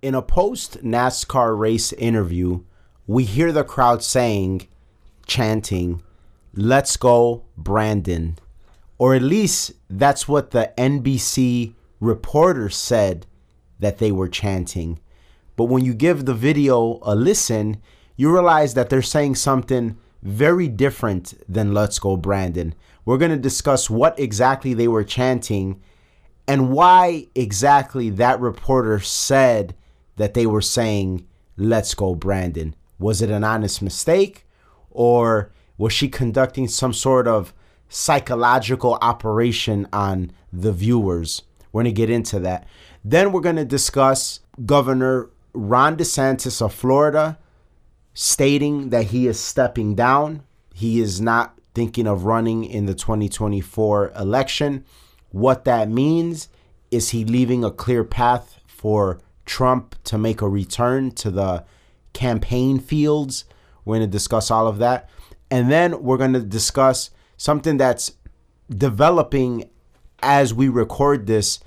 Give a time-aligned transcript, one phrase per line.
[0.00, 2.60] In a post NASCAR race interview,
[3.08, 4.68] we hear the crowd saying,
[5.26, 6.02] chanting,
[6.54, 8.38] Let's go, Brandon.
[8.96, 13.26] Or at least that's what the NBC reporter said
[13.80, 15.00] that they were chanting.
[15.56, 17.82] But when you give the video a listen,
[18.16, 22.72] you realize that they're saying something very different than Let's Go Brandon.
[23.04, 25.82] We're going to discuss what exactly they were chanting
[26.46, 29.74] and why exactly that reporter said
[30.18, 31.26] that they were saying,
[31.56, 32.76] Let's go, Brandon.
[33.00, 34.46] Was it an honest mistake?
[34.90, 37.52] Or was she conducting some sort of
[37.88, 41.42] psychological operation on the viewers?
[41.72, 42.66] We're going to get into that.
[43.04, 47.38] Then we're going to discuss Governor Ron DeSantis of Florida
[48.14, 50.42] stating that he is stepping down.
[50.74, 54.84] He is not thinking of running in the 2024 election.
[55.30, 56.48] What that means
[56.90, 61.64] is he leaving a clear path for Trump to make a return to the
[62.12, 63.44] campaign fields.
[63.84, 65.08] We're going to discuss all of that.
[65.50, 68.12] And then we're going to discuss something that's
[68.68, 69.70] developing
[70.22, 71.60] as we record this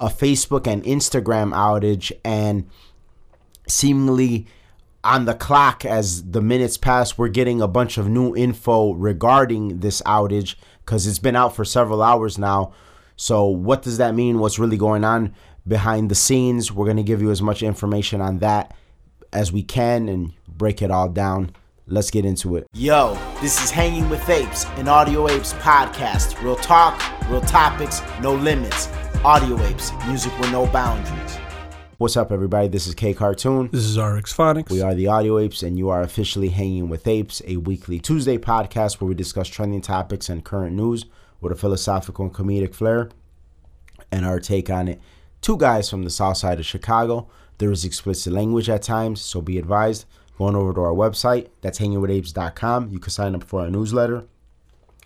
[0.00, 2.68] a Facebook and Instagram outage and
[3.66, 4.46] seemingly
[5.04, 9.80] on the clock as the minutes pass we're getting a bunch of new info regarding
[9.80, 12.72] this outage cuz it's been out for several hours now
[13.16, 15.34] so what does that mean what's really going on
[15.68, 18.74] behind the scenes we're going to give you as much information on that
[19.32, 21.50] as we can and break it all down
[21.86, 26.56] let's get into it yo this is hanging with apes an audio apes podcast real
[26.56, 28.88] talk real topics no limits
[29.24, 31.38] audio apes music with no boundaries
[31.98, 32.68] What's up, everybody?
[32.68, 33.70] This is K Cartoon.
[33.72, 34.70] This is RX Phonics.
[34.70, 38.38] We are the Audio Apes, and you are officially hanging with Apes, a weekly Tuesday
[38.38, 41.06] podcast where we discuss trending topics and current news
[41.40, 43.10] with a philosophical and comedic flair
[44.12, 45.00] and our take on it.
[45.40, 47.28] Two guys from the south side of Chicago.
[47.58, 50.04] There is explicit language at times, so be advised.
[50.36, 52.90] Going over to our website, that's hangingwithapes.com.
[52.90, 54.24] You can sign up for our newsletter.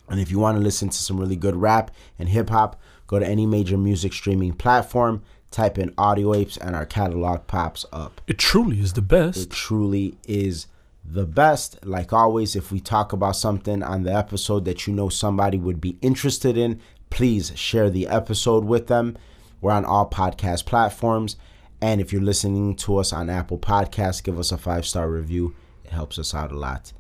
[0.08, 3.18] And if you want to listen to some really good rap and hip hop, go
[3.18, 5.22] to any major music streaming platform
[5.52, 9.50] type in audio apes and our catalog pops up it truly is the best it
[9.50, 10.66] truly is
[11.04, 15.08] the best like always if we talk about something on the episode that you know
[15.08, 19.16] somebody would be interested in please share the episode with them
[19.62, 21.36] we're on all podcast platforms.
[21.80, 25.54] And if you're listening to us on apple podcasts give us a five star review.
[25.84, 26.92] It helps us out a lot.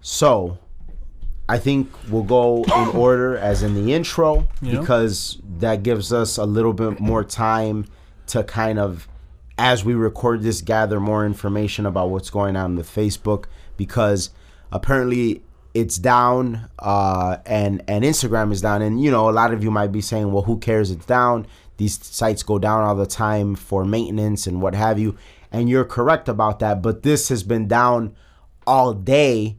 [0.00, 0.58] So
[1.48, 4.80] I think we'll go in order as in the intro Yeah.
[4.80, 7.86] because that gives us a little bit more time
[8.28, 9.06] to kind of,
[9.58, 13.44] as we record this, gather more information about what's going on with Facebook
[13.76, 14.30] because
[14.72, 15.42] apparently
[15.74, 18.80] it's down uh, and and Instagram is down.
[18.82, 20.90] And you know a lot of you might be saying well who cares?
[20.90, 21.46] It's down
[21.76, 25.16] these sites go down all the time for maintenance and what have you
[25.50, 28.14] and you're correct about that but this has been down
[28.66, 29.56] all day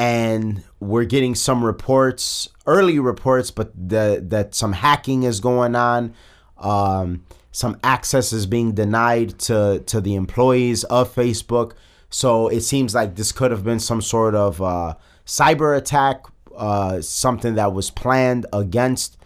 [0.00, 6.14] and we're getting some reports, early reports, but the, that some hacking is going on.
[6.56, 11.72] Um, some access is being denied to to the employees of Facebook.
[12.08, 14.94] So it seems like this could have been some sort of uh,
[15.26, 16.24] cyber attack,
[16.56, 19.18] uh, something that was planned against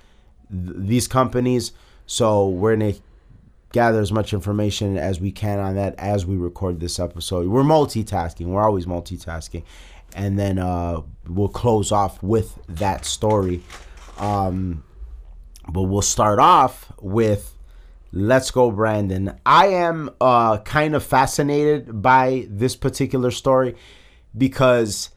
[0.50, 1.70] th- these companies.
[2.06, 2.94] So we're gonna
[3.72, 7.48] gather as much information as we can on that as we record this episode.
[7.48, 8.46] We're multitasking.
[8.46, 9.64] We're always multitasking
[10.14, 13.62] and then uh, we'll close off with that story.
[14.18, 14.84] Um,
[15.68, 17.56] but we'll start off with
[18.12, 19.38] Let's Go Brandon.
[19.44, 23.74] I am uh, kind of fascinated by this particular story
[24.36, 25.10] because,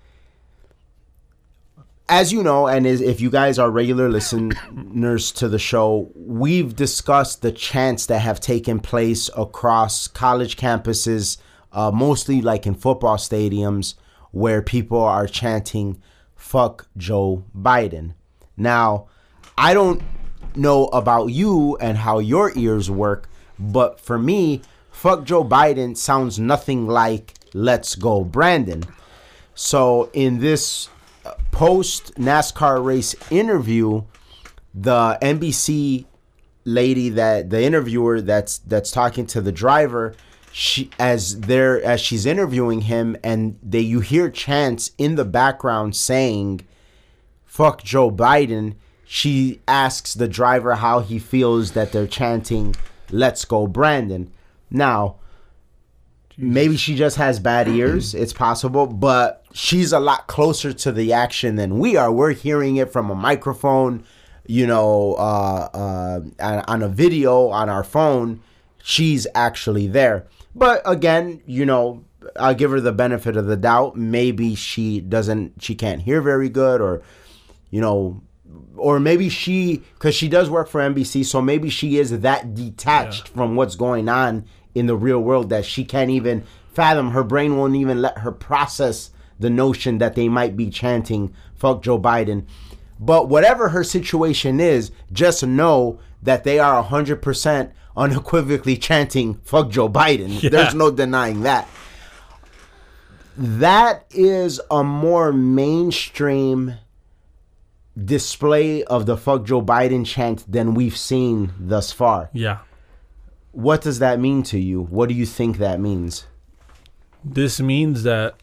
[2.09, 6.75] as you know, and as- if you guys are regular listeners to the show, we've
[6.75, 11.38] discussed the chants that have taken place across college campuses,
[11.73, 13.95] uh, mostly like in football stadiums
[14.31, 16.01] where people are chanting
[16.35, 18.13] fuck Joe Biden.
[18.56, 19.07] Now,
[19.57, 20.01] I don't
[20.56, 23.29] know about you and how your ears work,
[23.59, 28.83] but for me, fuck Joe Biden sounds nothing like let's go Brandon.
[29.56, 30.89] So in this
[31.57, 34.04] post NASCAR race interview,
[34.75, 36.06] the NBC
[36.65, 40.13] lady that the interviewer that's that's talking to the driver
[40.51, 45.95] she as they're as she's interviewing him and they you hear chants in the background
[45.95, 46.59] saying
[47.45, 48.75] fuck Joe Biden
[49.06, 52.75] she asks the driver how he feels that they're chanting
[53.10, 54.30] let's go Brandon.
[54.69, 55.15] Now
[56.38, 61.12] maybe she just has bad ears it's possible but she's a lot closer to the
[61.12, 64.04] action than we are we're hearing it from a microphone
[64.45, 68.42] you know uh, uh, on on a video on our phone
[68.88, 70.25] she's actually there.
[70.56, 72.06] But again, you know,
[72.38, 73.98] I'll give her the benefit of the doubt.
[73.98, 77.01] Maybe she doesn't, she can't hear very good, or
[77.69, 78.21] you know,
[78.77, 83.27] or maybe she, because she does work for NBC, so maybe she is that detached
[83.27, 87.12] from what's going on in the real world that she can't even fathom.
[87.12, 91.84] Her brain won't even let her process the notion that they might be chanting "fuck
[91.84, 92.45] Joe Biden."
[93.00, 99.89] But whatever her situation is, just know that they are 100% unequivocally chanting fuck Joe
[99.89, 100.42] Biden.
[100.44, 100.50] Yeah.
[100.50, 101.68] There's no denying that.
[103.38, 106.75] That is a more mainstream
[107.95, 112.30] display of the fuck Joe Biden chant than we've seen thus far.
[112.34, 112.60] Yeah.
[113.51, 114.81] What does that mean to you?
[114.84, 116.28] What do you think that means?
[117.24, 118.36] This means that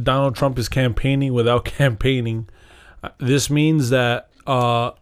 [0.00, 2.48] Donald Trump is campaigning without campaigning.
[3.18, 4.92] This means that uh,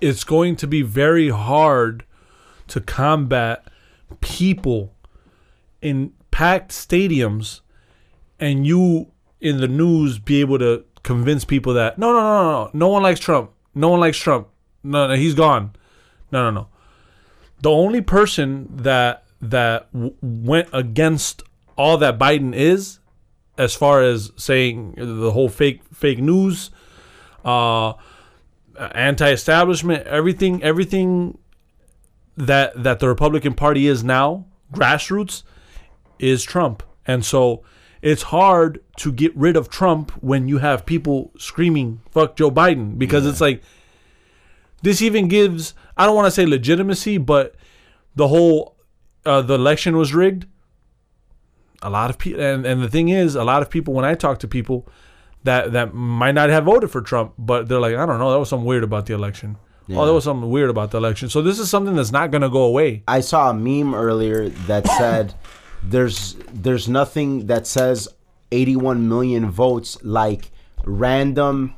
[0.00, 2.04] it's going to be very hard
[2.68, 3.64] to combat
[4.20, 4.94] people
[5.82, 7.60] in packed stadiums
[8.38, 9.10] and you
[9.40, 12.88] in the news be able to convince people that no, no, no, no, no, no
[12.88, 13.50] one likes Trump.
[13.74, 14.48] No one likes Trump.
[14.82, 15.72] No, no, he's gone.
[16.32, 16.68] No, no, no.
[17.60, 21.42] The only person that that w- went against
[21.76, 22.99] all that Biden is,
[23.60, 26.70] as far as saying the whole fake fake news,
[27.44, 27.92] uh,
[28.94, 31.36] anti-establishment, everything, everything
[32.38, 35.42] that that the Republican Party is now, grassroots,
[36.18, 37.62] is Trump, and so
[38.00, 42.98] it's hard to get rid of Trump when you have people screaming "fuck Joe Biden"
[42.98, 43.62] because it's like
[44.80, 47.54] this even gives I don't want to say legitimacy, but
[48.16, 48.76] the whole
[49.26, 50.46] uh, the election was rigged.
[51.82, 54.14] A lot of people, and, and the thing is, a lot of people when I
[54.14, 54.86] talk to people
[55.44, 58.38] that that might not have voted for Trump, but they're like, I don't know, that
[58.38, 59.56] was something weird about the election.
[59.92, 61.28] Oh, there was something weird about the election.
[61.28, 63.02] So this is something that's not going to go away.
[63.08, 65.34] I saw a meme earlier that said
[65.82, 68.08] there's there's nothing that says
[68.52, 70.50] 81 million votes like
[70.84, 71.74] random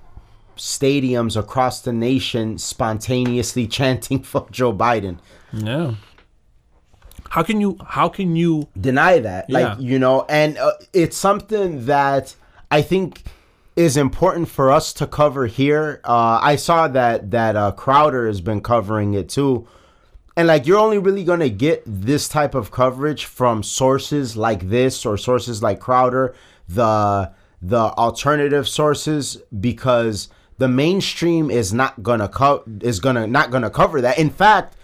[0.56, 5.18] stadiums across the nation spontaneously chanting fuck Joe Biden.
[5.52, 5.94] Yeah.
[7.32, 7.78] How can you?
[7.82, 8.68] How can you?
[8.78, 9.48] Deny that.
[9.48, 9.58] Yeah.
[9.58, 12.36] Like, you know, and uh, it's something that
[12.70, 13.22] I think
[13.74, 16.02] is important for us to cover here.
[16.04, 19.66] Uh, I saw that that uh, Crowder has been covering it too.
[20.36, 25.06] And like you're only really gonna get this type of coverage from sources like this
[25.06, 26.34] or sources like Crowder,
[26.68, 27.32] the
[27.62, 30.28] the alternative sources, because
[30.58, 34.18] the mainstream is not gonna co- is gonna not gonna cover that.
[34.18, 34.76] In fact,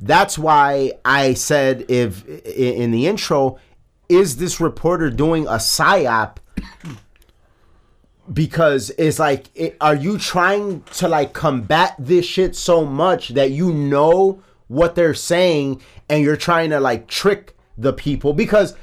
[0.00, 3.58] that's why I said if in the intro,
[4.08, 6.38] is this reporter doing a psyop?
[8.32, 13.50] Because it's like, it, are you trying to like combat this shit so much that
[13.50, 18.32] you know what they're saying and you're trying to like trick the people?
[18.32, 18.76] Because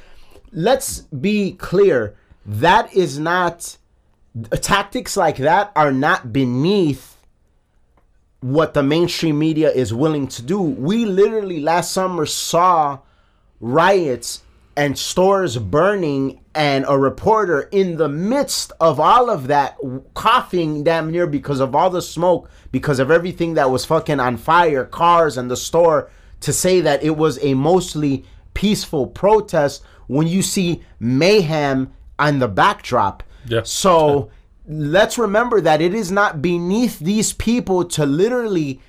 [0.51, 2.15] let's be clear,
[2.45, 3.77] that is not
[4.61, 7.16] tactics like that are not beneath
[8.41, 10.61] what the mainstream media is willing to do.
[10.61, 12.99] We literally last summer saw
[13.59, 14.43] riots
[14.75, 19.75] and stores burning and a reporter in the midst of all of that
[20.13, 24.37] coughing damn near because of all the smoke because of everything that was fucking on
[24.37, 26.11] fire cars and the store
[26.41, 28.23] to say that it was a mostly
[28.53, 33.61] peaceful protest when you see mayhem on the backdrop Yeah.
[33.63, 34.29] so
[34.67, 38.81] let's remember that it is not beneath these people to literally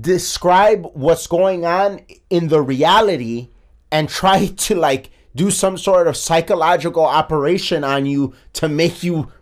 [0.00, 3.48] describe what's going on in the reality
[3.90, 9.32] and try to like do some sort of psychological operation on you to make you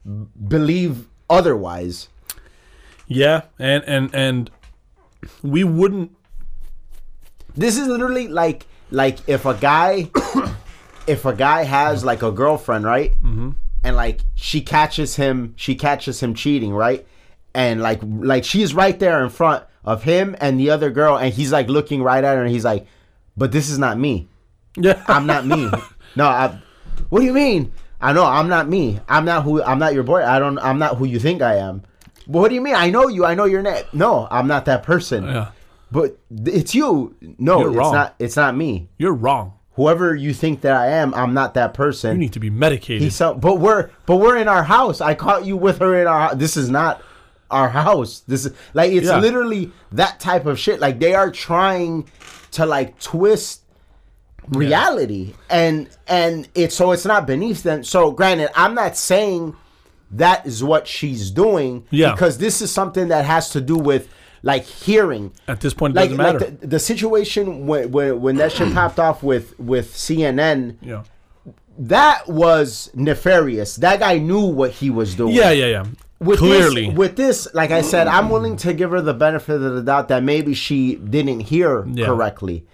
[0.49, 2.09] believe otherwise.
[3.09, 4.51] Yeah, and and and
[5.43, 6.13] we wouldn't.
[7.55, 10.11] This is literally like like if a guy
[11.07, 13.13] if a guy has like a girlfriend, right?
[13.13, 13.51] Mm-hmm.
[13.87, 17.07] And like she catches him, she catches him cheating, right?
[17.55, 21.33] And like like she's right there in front of him and the other girl, and
[21.33, 22.85] he's like looking right at her, and he's like,
[23.37, 24.27] "But this is not me.
[24.77, 25.71] Yeah, I'm not me.
[26.17, 26.59] no, I,
[27.11, 27.73] what do you mean?
[28.01, 28.99] I know I'm not me.
[29.09, 29.63] I'm not who.
[29.63, 30.25] I'm not your boy.
[30.25, 30.59] I don't.
[30.59, 31.83] I'm not who you think I am.
[32.27, 32.75] But what do you mean?
[32.75, 33.25] I know you.
[33.25, 33.85] I know your name.
[33.93, 35.25] No, I'm not that person.
[35.25, 35.53] Yeah.
[35.93, 37.15] But it's you.
[37.39, 37.95] No, You're it's wrong.
[37.95, 38.15] not.
[38.19, 38.89] It's not me.
[38.99, 39.53] you're wrong.
[39.77, 42.13] Whoever you think that I am, I'm not that person.
[42.13, 43.13] You need to be medicated.
[43.13, 45.01] So, but we're but we're in our house.
[45.01, 46.35] I caught you with her in our.
[46.35, 47.03] This is not
[47.51, 48.21] our house.
[48.27, 49.19] This is like it's Yeah.
[49.21, 50.81] literally that type of shit.
[50.81, 52.09] Like they are trying
[52.53, 53.63] to like twist
[54.49, 57.85] reality and and it's so it's not beneath them.
[57.85, 59.57] So granted, I'm not saying
[60.13, 62.13] that is what she's doing Yeah.
[62.13, 64.09] because this is something that has to do with
[64.43, 65.33] like hearing.
[65.49, 66.39] At this point, it Like, doesn't matter.
[66.39, 71.03] like the, the situation when, when when that shit popped off with with CNN, yeah.
[71.79, 73.77] that was nefarious.
[73.77, 75.35] That guy knew what he was doing.
[75.35, 75.85] Yeah, yeah, yeah.
[76.21, 76.87] with Clearly.
[76.89, 79.83] this, with this, like I said, I'm willing to give her the benefit of the
[79.83, 82.07] doubt that maybe she didn't hear Yeah.
[82.07, 82.65] correctly.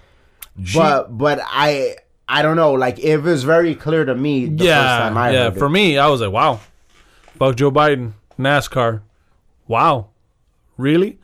[0.75, 1.97] but but I
[2.29, 2.73] I don't know.
[2.73, 5.51] Like it was very clear to me the yeah, first time I yeah.
[5.51, 6.61] For me, I was like, wow,
[7.39, 9.01] fuck Joe Biden, NASCAR,
[9.67, 10.09] wow,
[10.77, 11.19] really?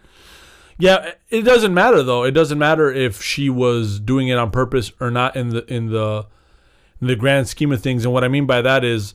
[0.78, 2.22] Yeah, it doesn't matter though.
[2.24, 5.86] It doesn't matter if she was doing it on purpose or not in the in
[5.86, 6.26] the
[7.00, 8.04] in the grand scheme of things.
[8.04, 9.14] And what I mean by that is,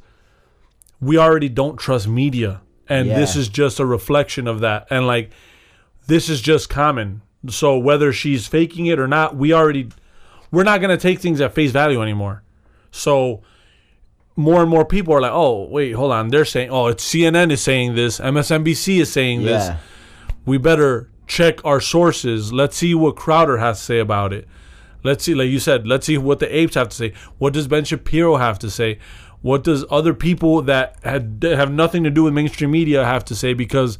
[0.99, 4.87] we already don't trust media, and this is just a reflection of that.
[4.89, 5.31] And like,
[6.07, 7.21] this is just common.
[7.49, 9.89] So whether she's faking it or not, we already
[10.51, 12.43] we're not gonna take things at face value anymore.
[12.91, 13.41] So
[14.35, 16.29] more and more people are like, oh, wait, hold on.
[16.29, 19.69] They're saying, oh, it's CNN is saying this, MSNBC is saying this.
[20.45, 22.51] We better check our sources.
[22.53, 24.47] Let's see what Crowder has to say about it.
[25.03, 27.13] Let's see, like you said, let's see what the apes have to say.
[27.37, 28.99] What does Ben Shapiro have to say?
[29.41, 33.35] What does other people that had have nothing to do with mainstream media have to
[33.35, 33.53] say?
[33.53, 33.99] Because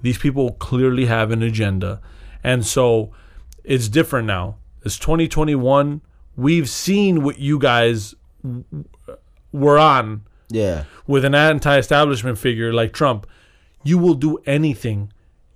[0.00, 2.00] these people clearly have an agenda,
[2.42, 3.12] and so
[3.62, 4.56] it's different now.
[4.82, 6.00] It's 2021.
[6.36, 8.14] We've seen what you guys
[9.52, 13.26] were on yeah, with an anti-establishment figure like Trump,
[13.82, 15.12] you will do anything.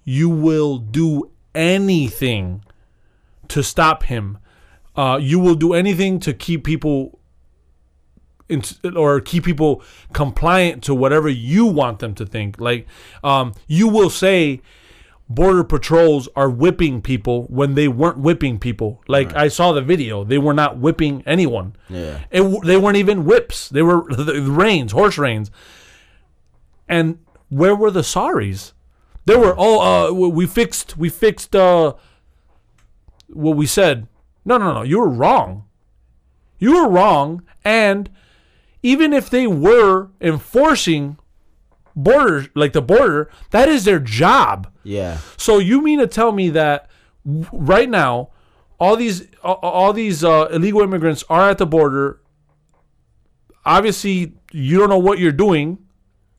[0.09, 2.65] You will do anything
[3.49, 4.39] to stop him.
[4.97, 7.19] Uh, you will do anything to keep people
[8.49, 8.63] in,
[8.97, 9.83] or keep people
[10.15, 12.59] compliant to whatever you want them to think.
[12.59, 12.87] Like
[13.23, 14.63] um, you will say
[15.29, 19.03] border patrols are whipping people when they weren't whipping people.
[19.09, 21.77] Like I saw the video, they were not whipping anyone.
[21.91, 22.21] Yeah.
[22.31, 23.69] It, they weren't even whips.
[23.69, 25.51] They were the reins, horse reins.
[26.89, 27.19] And
[27.51, 28.73] where were the sorries?
[29.29, 31.93] There were oh uh we fixed we fixed uh
[33.29, 34.09] what we said.
[34.47, 34.83] No, no, no.
[34.83, 35.65] You were wrong.
[36.59, 38.09] You were wrong and
[38.83, 41.19] even if they were enforcing
[41.95, 44.73] border like the border, that is their job.
[44.83, 46.89] yeah, So you mean to tell me that
[47.53, 48.31] right now,
[48.81, 52.23] all these all, all these uh, illegal immigrants are at the border?
[53.67, 55.79] Obviously, you don't know what you're doing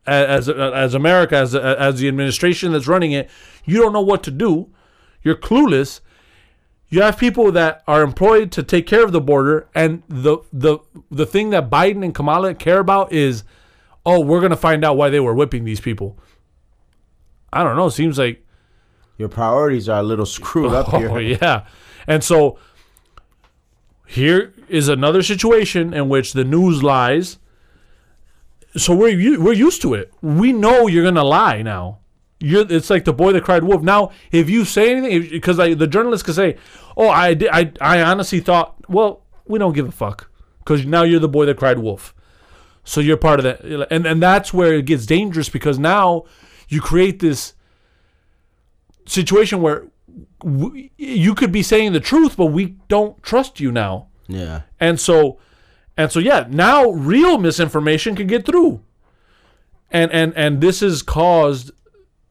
[0.09, 3.29] as as America, as as the administration that's running it.
[3.65, 4.69] You don't know what to do.
[5.23, 6.01] You're clueless.
[6.89, 10.79] You have people that are employed to take care of the border, and the the
[11.11, 13.43] the thing that Biden and Kamala care about is,
[14.05, 16.17] oh, we're gonna find out why they were whipping these people.
[17.53, 17.87] I don't know.
[17.87, 18.43] It seems like
[19.17, 21.09] your priorities are a little screwed up here.
[21.11, 21.65] Oh yeah,
[22.07, 22.57] and so
[24.07, 27.37] here is another situation in which the news lies.
[28.75, 30.13] So we're we're used to it.
[30.21, 31.99] We know you're gonna lie now.
[32.39, 33.81] You're, it's like the boy that cried wolf.
[33.81, 36.57] Now, if you say anything, because the journalist could say,
[36.95, 41.03] "Oh, I did, I I honestly thought," well, we don't give a fuck because now
[41.03, 42.13] you're the boy that cried wolf.
[42.85, 43.61] So you're part of that,
[43.91, 46.23] and and that's where it gets dangerous because now
[46.69, 47.53] you create this
[49.05, 49.87] situation where
[50.41, 54.07] w- you could be saying the truth, but we don't trust you now.
[54.27, 55.39] Yeah, And so,
[55.99, 58.79] and so, yeah, now real misinformation can get through.
[59.91, 61.71] And and and this is caused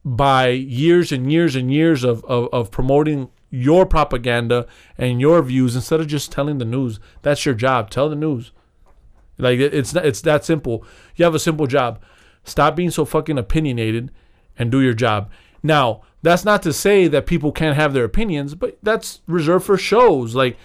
[0.03, 4.65] by years and years and years of, of, of promoting your propaganda
[4.97, 6.99] and your views instead of just telling the news.
[7.21, 7.91] That's your job.
[7.91, 8.51] Tell the news.
[9.37, 10.83] Like it's it's that simple.
[11.15, 12.01] You have a simple job.
[12.43, 14.09] Stop being so fucking opinionated
[14.57, 15.29] and do your job.
[15.61, 19.77] Now, that's not to say that people can't have their opinions, but that's reserved for
[19.77, 20.33] shows.
[20.33, 20.57] Like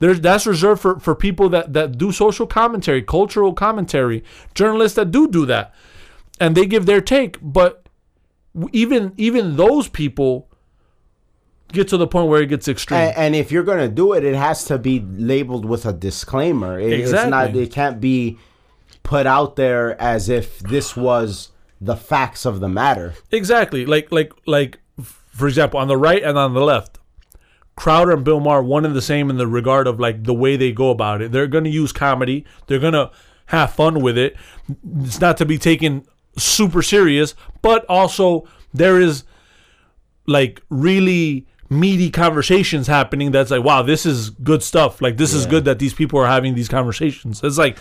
[0.00, 5.10] there's that's reserved for, for people that, that do social commentary, cultural commentary, journalists that
[5.10, 5.72] do do that.
[6.40, 7.86] And they give their take, but
[8.72, 10.48] even even those people
[11.72, 12.98] get to the point where it gets extreme.
[12.98, 16.80] and, and if you're gonna do it, it has to be labeled with a disclaimer.
[16.80, 17.26] It, It's not.
[17.26, 17.62] Exactly.
[17.62, 18.38] It can't be
[19.02, 23.14] put out there as if this was the facts of the matter.
[23.30, 23.84] Exactly.
[23.84, 26.98] Like like like for example, on the right and on the left,
[27.80, 30.54] Crowder and Bill Maher one and the same in the regard of like the way
[30.54, 31.32] they go about it.
[31.32, 32.44] They're going to use comedy.
[32.66, 33.10] They're going to
[33.46, 34.36] have fun with it.
[34.98, 36.06] It's not to be taken
[36.36, 39.24] super serious, but also there is
[40.26, 45.46] like really meaty conversations happening that's like wow this is good stuff like this is
[45.46, 47.78] good that these people are having these conversations it's like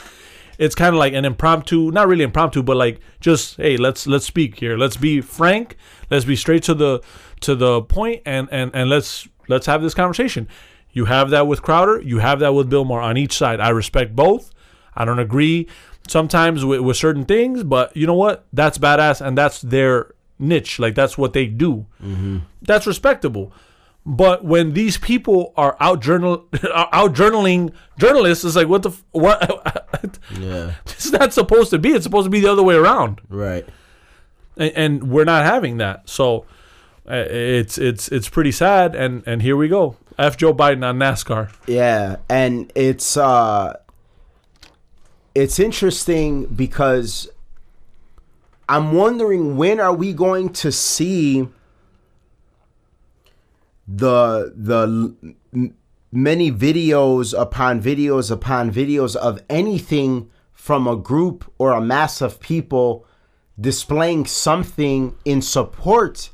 [0.59, 4.25] it's kind of like an impromptu not really impromptu but like just hey let's let's
[4.25, 5.75] speak here let's be frank
[6.11, 7.01] let's be straight to the
[7.39, 10.47] to the point and and and let's let's have this conversation
[10.91, 13.67] you have that with crowder you have that with bill maher on each side i
[13.69, 14.51] respect both
[14.95, 15.67] i don't agree
[16.07, 20.79] sometimes with, with certain things but you know what that's badass and that's their niche.
[20.79, 21.85] Like that's what they do.
[22.01, 22.37] Mm-hmm.
[22.61, 23.51] That's respectable.
[24.05, 29.03] But when these people are out journal out journaling journalists, it's like what the f-
[29.11, 30.19] what?
[30.39, 30.75] Yeah.
[30.85, 31.89] it's not supposed to be.
[31.89, 33.67] It's supposed to be the other way around, Right.
[34.55, 36.07] and, and we're not having that.
[36.09, 36.45] So
[37.09, 38.95] it's it's it's pretty sad.
[38.95, 39.97] And and here we go.
[40.17, 41.51] F Joe Biden on NASCAR.
[41.67, 43.77] Yeah, and it's uh
[45.33, 47.29] it's interesting because
[48.67, 51.47] I'm wondering when are we going to see
[53.87, 55.35] the the
[56.11, 62.39] many videos upon videos upon videos of anything from a group or a mass of
[62.39, 63.05] people
[63.59, 66.29] displaying something in support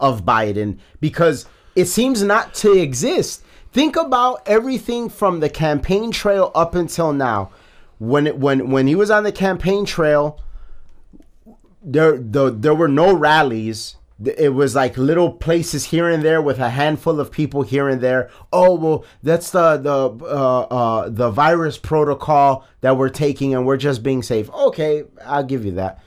[0.00, 3.44] of Biden because it seems not to exist.
[3.72, 7.50] Think about everything from the campaign trail up until now.
[7.98, 10.40] When it, when when he was on the campaign trail,
[11.82, 13.96] there the, there were no rallies.
[14.22, 18.00] It was like little places here and there with a handful of people here and
[18.00, 18.30] there.
[18.52, 23.76] Oh well, that's the the uh, uh, the virus protocol that we're taking, and we're
[23.76, 24.50] just being safe.
[24.50, 26.00] Okay, I'll give you that.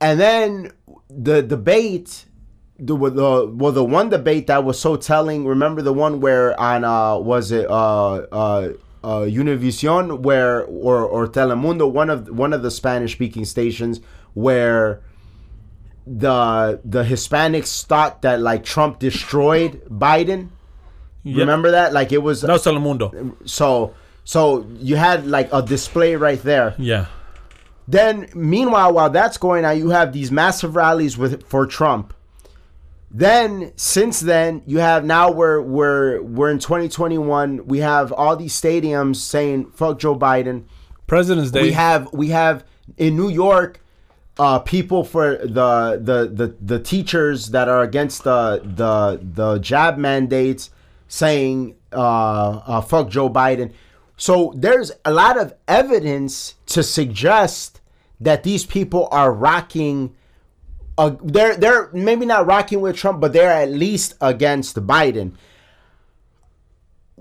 [0.00, 0.72] And then
[1.10, 2.26] the debate,
[2.78, 5.46] the, the well, the one debate that was so telling.
[5.46, 8.72] Remember the one where on uh was it uh uh
[9.02, 14.00] uh Univision where or or Telemundo, one of one of the Spanish speaking stations
[14.34, 15.02] where
[16.06, 20.50] the the Hispanics thought that like Trump destroyed Biden.
[21.24, 21.40] Yeah.
[21.40, 21.92] Remember that?
[21.92, 23.34] Like it was no Telemundo.
[23.48, 26.74] so so you had like a display right there.
[26.78, 27.06] Yeah.
[27.88, 32.12] Then, meanwhile, while that's going on, you have these massive rallies with for Trump.
[33.10, 37.66] Then, since then, you have now we're we're we're in 2021.
[37.66, 40.64] We have all these stadiums saying "fuck Joe Biden."
[41.06, 41.62] President's Day.
[41.62, 42.66] We have we have
[42.98, 43.82] in New York,
[44.38, 49.96] uh, people for the the the the teachers that are against the the the jab
[49.96, 50.68] mandates
[51.08, 53.72] saying uh, uh, "fuck Joe Biden."
[54.18, 57.77] So there's a lot of evidence to suggest
[58.20, 60.14] that these people are rocking.
[60.96, 65.34] Uh, they're they're maybe not rocking with Trump, but they're at least against Biden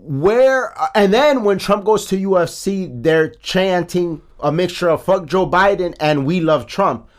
[0.08, 5.50] where and then when Trump goes to UFC, they're chanting a mixture of fuck Joe
[5.50, 7.10] Biden and we love Trump.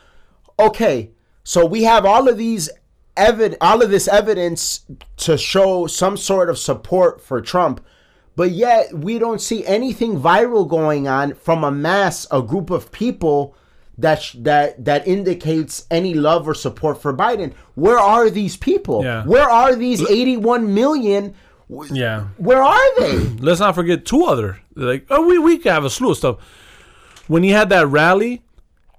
[0.59, 1.11] Okay,
[1.45, 2.71] so we have all of these
[3.17, 4.87] evid all of this evidence
[5.17, 7.85] to show some sort of support for Trump,
[8.37, 12.93] but yet we don't see anything viral going on from a mass, a group of
[12.93, 13.57] people
[13.99, 17.53] that sh- that that indicates any love or support for Biden.
[17.75, 19.05] Where are these people?
[19.05, 19.25] Yeah.
[19.25, 21.35] Where are these 81 million?
[21.91, 22.29] yeah.
[22.39, 23.19] Where are they?
[23.41, 24.61] Let's not forget two other.
[24.75, 26.37] Like, oh, we we could have a slew of stuff.
[27.27, 28.43] When he had that rally,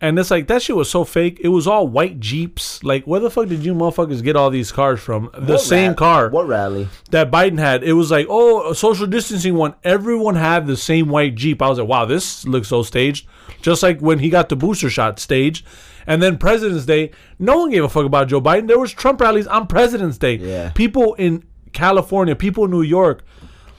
[0.01, 1.39] and it's like that shit was so fake.
[1.43, 2.83] It was all white jeeps.
[2.83, 5.29] Like, where the fuck did you motherfuckers get all these cars from?
[5.37, 6.87] The What same ra- car What rally?
[7.11, 7.83] that Biden had.
[7.83, 9.75] It was like, oh, a social distancing one.
[9.83, 11.61] Everyone had the same white jeep.
[11.61, 13.27] I was like, wow, this looks so staged.
[13.61, 15.65] Just like when he got the booster shot staged.
[16.07, 18.67] And then President's Day, no one gave a fuck about Joe Biden.
[18.67, 20.35] There was Trump rallies on President's Day.
[20.37, 20.69] Yeah.
[20.71, 23.23] People in California, people in New York,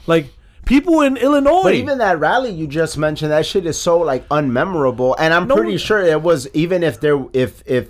[0.07, 0.27] like
[0.71, 1.63] people in Illinois.
[1.65, 5.15] But even that rally you just mentioned, that shit is so like unmemorable.
[5.19, 7.89] And I'm No pretty sure it was even if there if if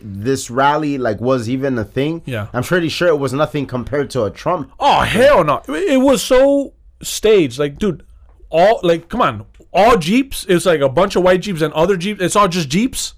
[0.00, 2.22] this rally like was even a thing.
[2.24, 2.46] Yeah.
[2.54, 4.72] I'm pretty sure it was nothing compared to a Trump.
[4.80, 5.60] Oh hell no!
[5.68, 7.58] It was so staged.
[7.58, 8.04] Like, dude,
[8.48, 10.46] all like, come on, all Jeeps.
[10.48, 12.22] It's like a bunch of white Jeeps and other Jeeps.
[12.22, 13.14] It's all just Jeeps.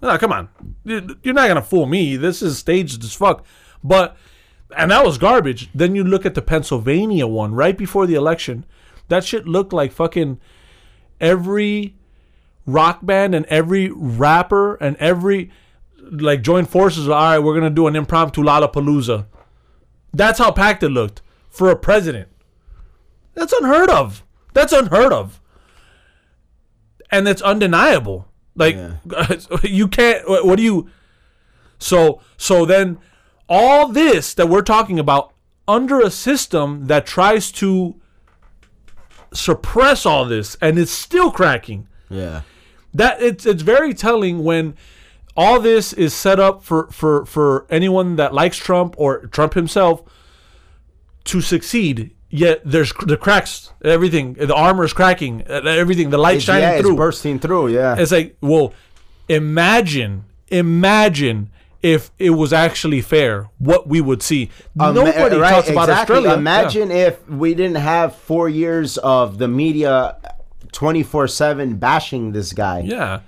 [0.00, 0.48] No, come on,
[0.84, 2.16] You- you're not gonna fool me.
[2.16, 3.44] This is staged as fuck.
[3.84, 4.16] But
[4.76, 5.70] and that was garbage.
[5.74, 8.64] Then you look at the Pennsylvania one right before the election.
[9.08, 10.40] That shit looked like fucking
[11.20, 11.96] every
[12.66, 15.50] rock band and every rapper and every
[15.98, 17.08] like joined forces.
[17.08, 19.26] All right, we're gonna do an impromptu Lollapalooza.
[20.12, 22.28] That's how packed it looked for a president.
[23.34, 24.24] That's unheard of.
[24.52, 25.40] That's unheard of.
[27.10, 28.28] And it's undeniable.
[28.54, 28.76] Like
[29.62, 30.90] you can't what do you
[31.78, 32.98] So so then
[33.48, 35.32] all this that we're talking about
[35.66, 37.94] under a system that tries to
[39.32, 42.42] suppress all this and it's still cracking Yeah.
[42.94, 44.74] that it's it's very telling when
[45.36, 50.02] all this is set up for for for anyone that likes Trump or Trump himself
[51.24, 52.14] to succeed.
[52.30, 56.80] Yet there's the cracks, everything, the armor is cracking, everything, the light It's, shining yeah,
[56.80, 56.90] through.
[56.90, 57.68] it's bursting through.
[57.68, 57.96] Yeah.
[57.98, 58.74] It's like, well,
[59.30, 61.50] imagine, imagine
[61.82, 64.50] if it was actually fair, what we would see.
[64.74, 66.16] Ima- Nobody right, talks about exactly.
[66.16, 66.38] Australia.
[66.38, 70.16] Imagine if we didn't have four years of the media
[70.72, 72.80] 24 7 bashing this guy.
[72.80, 73.20] Yeah.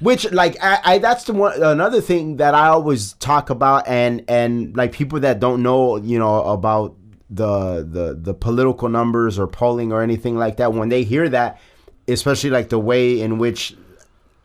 [0.00, 4.24] Which like I, I that's the one another thing that I always talk about and
[4.28, 6.96] and like people that don't know you know about
[7.30, 11.58] the the the political numbers or polling or anything like that when they hear that
[12.06, 13.76] especially like the way in which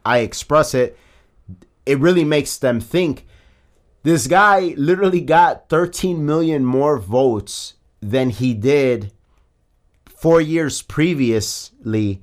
[0.06, 0.98] I express it
[1.86, 3.26] it really makes them think
[4.04, 9.12] this guy literally got 13 million more votes than he did
[10.08, 12.22] 4 years previously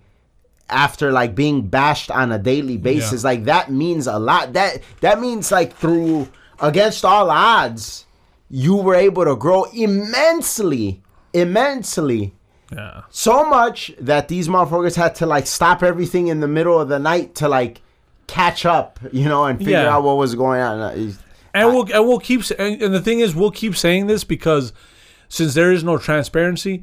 [0.69, 3.31] after like being bashed on a daily basis Yeah.
[3.31, 6.29] like that means a lot that that means like through
[6.61, 8.05] against all odds
[8.51, 12.35] you were able to grow immensely immensely
[12.73, 13.03] Yeah.
[13.11, 16.99] so much that these motherfuckers had to like stop everything in the middle of the
[16.99, 17.81] night to like
[18.27, 19.95] catch up you know and figure Yeah.
[19.95, 21.13] out what was going on uh,
[21.57, 24.73] And we'll and we'll keep and and the thing is we'll keep saying this because
[25.29, 26.83] since there is no transparency,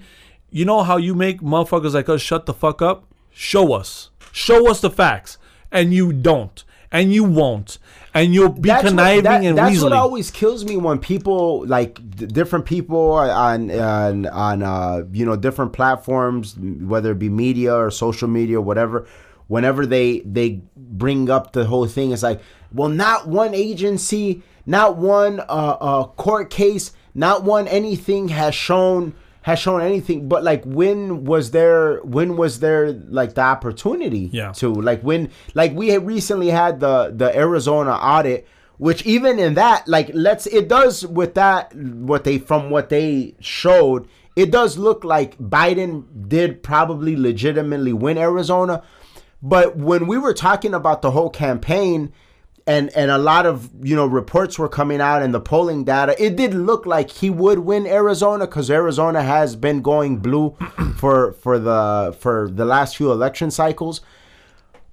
[0.49, 3.05] you know how you make motherfuckers like us shut the fuck up?
[3.31, 4.09] Show us.
[4.31, 5.37] Show us the facts.
[5.71, 6.63] And you don't.
[6.91, 7.79] And you won't.
[8.13, 9.83] And you'll be that's conniving what, that- and that's weaseling.
[9.83, 15.25] what always kills me when people like d- different people on on on uh you
[15.25, 19.07] know different platforms whether it be media or social media or whatever
[19.47, 22.39] whenever they they bring up the whole thing it's like
[22.71, 29.13] well not one agency not one uh, uh court case not one anything has shown
[29.43, 34.51] has shown anything but like when was there when was there like the opportunity Yeah.
[34.53, 38.47] to like when like we had recently had the the Arizona audit
[38.77, 43.35] which even in that like let's it does with that what they from what they
[43.39, 48.81] showed it does look like Biden did probably legitimately win Arizona
[49.41, 52.13] but when we were talking about the whole campaign
[52.65, 56.15] and and a lot of you know reports were coming out and the polling data
[56.23, 60.55] it did look like he would win Arizona cuz Arizona has been going blue
[60.97, 64.01] for for the for the last few election cycles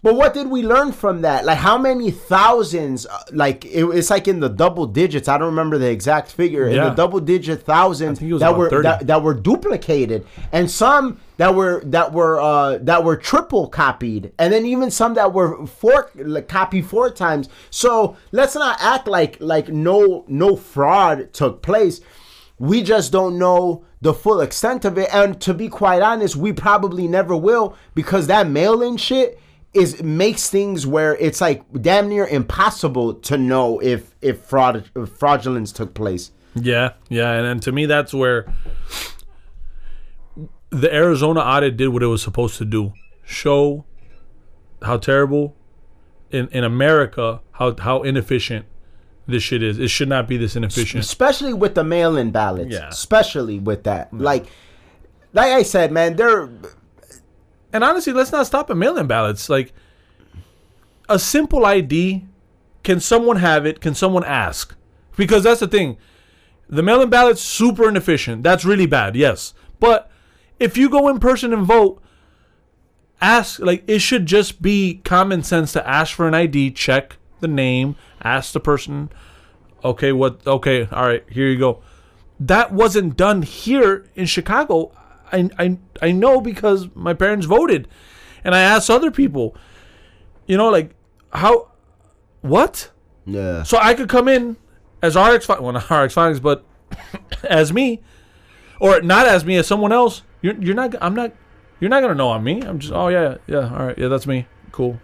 [0.02, 1.44] but what did we learn from that?
[1.44, 3.06] Like how many thousands?
[3.06, 5.28] uh, Like it, it's like in the double digits.
[5.28, 6.66] I don't remember the exact figure.
[6.68, 10.70] In the double digit thousands think it was that were that, that were duplicated, and
[10.70, 15.32] some that were that were uh, that were triple copied, and then even some that
[15.34, 17.48] were four like, copied four times.
[17.70, 22.00] So let's not act like like no no fraud took place.
[22.58, 26.52] We just don't know the full extent of it, and to be quite honest, we
[26.52, 29.38] probably never will because that mail-in shit
[29.72, 35.08] is makes things where it's like damn near impossible to know if if fraud if
[35.10, 36.32] fraudulence took place.
[36.54, 38.52] Yeah, yeah, and, and to me that's where
[40.70, 42.92] the Arizona audit did what it was supposed to do.
[43.24, 43.84] Show
[44.82, 45.54] how terrible
[46.30, 48.66] in in America how how inefficient
[49.30, 49.78] this shit is.
[49.78, 51.02] It should not be this inefficient.
[51.04, 52.72] especially with the mail-in ballots.
[52.72, 52.88] Yeah.
[52.88, 54.12] especially with that.
[54.12, 54.20] Mm.
[54.20, 54.46] Like,
[55.32, 56.48] like I said, man, they're
[57.72, 59.48] And honestly, let's not stop at mail-in ballots.
[59.48, 59.72] Like
[61.08, 62.24] a simple ID,
[62.82, 63.80] can someone have it?
[63.80, 64.74] Can someone ask?
[65.16, 65.96] Because that's the thing.
[66.68, 68.42] The mail-in ballot's super inefficient.
[68.42, 69.16] That's really bad.
[69.16, 70.10] Yes, but
[70.58, 72.00] if you go in person and vote,
[73.20, 73.58] ask.
[73.58, 77.96] Like it should just be common sense to ask for an ID, check the name,
[78.22, 79.10] ask the person.
[79.84, 80.46] Okay, what?
[80.46, 81.24] Okay, all right.
[81.28, 81.82] Here you go.
[82.38, 84.92] That wasn't done here in Chicago.
[85.32, 87.88] I, I, I know because my parents voted,
[88.44, 89.56] and I asked other people.
[90.46, 90.90] You know, like
[91.32, 91.70] how,
[92.40, 92.90] what?
[93.24, 93.62] yeah.
[93.62, 94.56] So I could come in
[95.02, 96.64] as RX, well not RX Phonics, but
[97.44, 98.02] as me,
[98.80, 100.22] or not as me, as someone else.
[100.42, 100.94] You're you're not.
[101.00, 101.32] I'm not.
[101.80, 102.62] You're not gonna know I'm me.
[102.62, 102.92] I'm just.
[102.92, 103.70] Oh yeah, yeah.
[103.70, 104.46] All right, yeah, that's me.
[104.72, 105.00] Cool.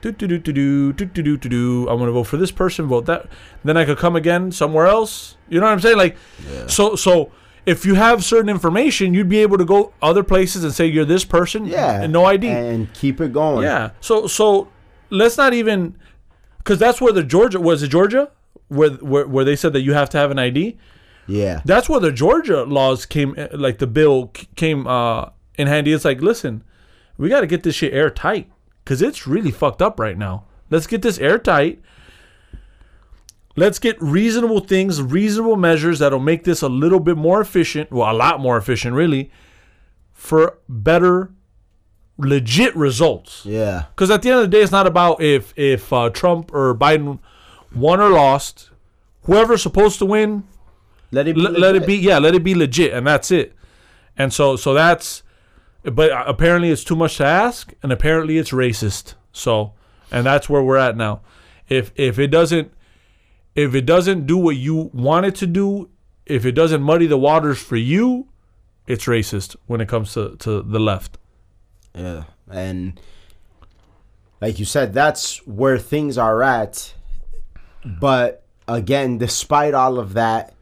[0.00, 1.88] Do do do do do do do do do do.
[1.88, 2.86] I'm gonna vote for this person.
[2.86, 3.26] Vote that.
[3.64, 5.36] Then I could come again somewhere else.
[5.48, 5.96] You know what I'm saying?
[5.96, 6.16] Like,
[6.68, 7.30] so so.
[7.64, 11.04] If you have certain information, you'd be able to go other places and say you're
[11.04, 12.48] this person, Yeah, and no ID.
[12.48, 13.62] and keep it going.
[13.64, 13.90] Yeah.
[14.00, 14.68] So so
[15.10, 15.96] let's not even
[16.58, 18.30] because that's where the Georgia was it Georgia
[18.68, 20.76] where, where where they said that you have to have an ID.
[21.28, 25.92] yeah, That's where the Georgia laws came eh, like the bill came uh in handy.
[25.92, 26.64] It's like listen,
[27.16, 28.50] we got to get this shit airtight
[28.84, 30.44] because it's really fucked up right now.
[30.70, 31.80] Let's get this airtight.
[33.54, 37.90] Let's get reasonable things, reasonable measures that'll make this a little bit more efficient.
[37.92, 39.30] Well, a lot more efficient, really,
[40.12, 41.30] for better,
[42.16, 43.44] legit results.
[43.44, 46.52] yeah, Because at the end of the day, it's not about if if uh, Trump
[46.54, 47.18] or Biden
[47.74, 48.70] won or lost.
[49.24, 50.44] Whoever's supposed to win,
[51.10, 51.42] let it be.
[51.42, 51.96] let, let it be.
[51.96, 53.54] Yeah, let it be legit, and that's it.
[54.16, 55.22] And so so that's.
[55.84, 59.14] But uh, apparently, it's too much to ask, and apparently, it's racist.
[59.32, 59.72] So,
[60.10, 61.20] and that's where we're at now.
[61.68, 62.72] If if it doesn't,
[63.54, 65.88] if it doesn't do what you want it to do,
[66.26, 68.28] if it doesn't muddy the waters for you,
[68.86, 71.18] it's racist when it comes to to the left.
[71.94, 72.98] Yeah, and
[74.40, 76.94] like you said, that's where things are at.
[77.84, 80.54] But again, despite all of that,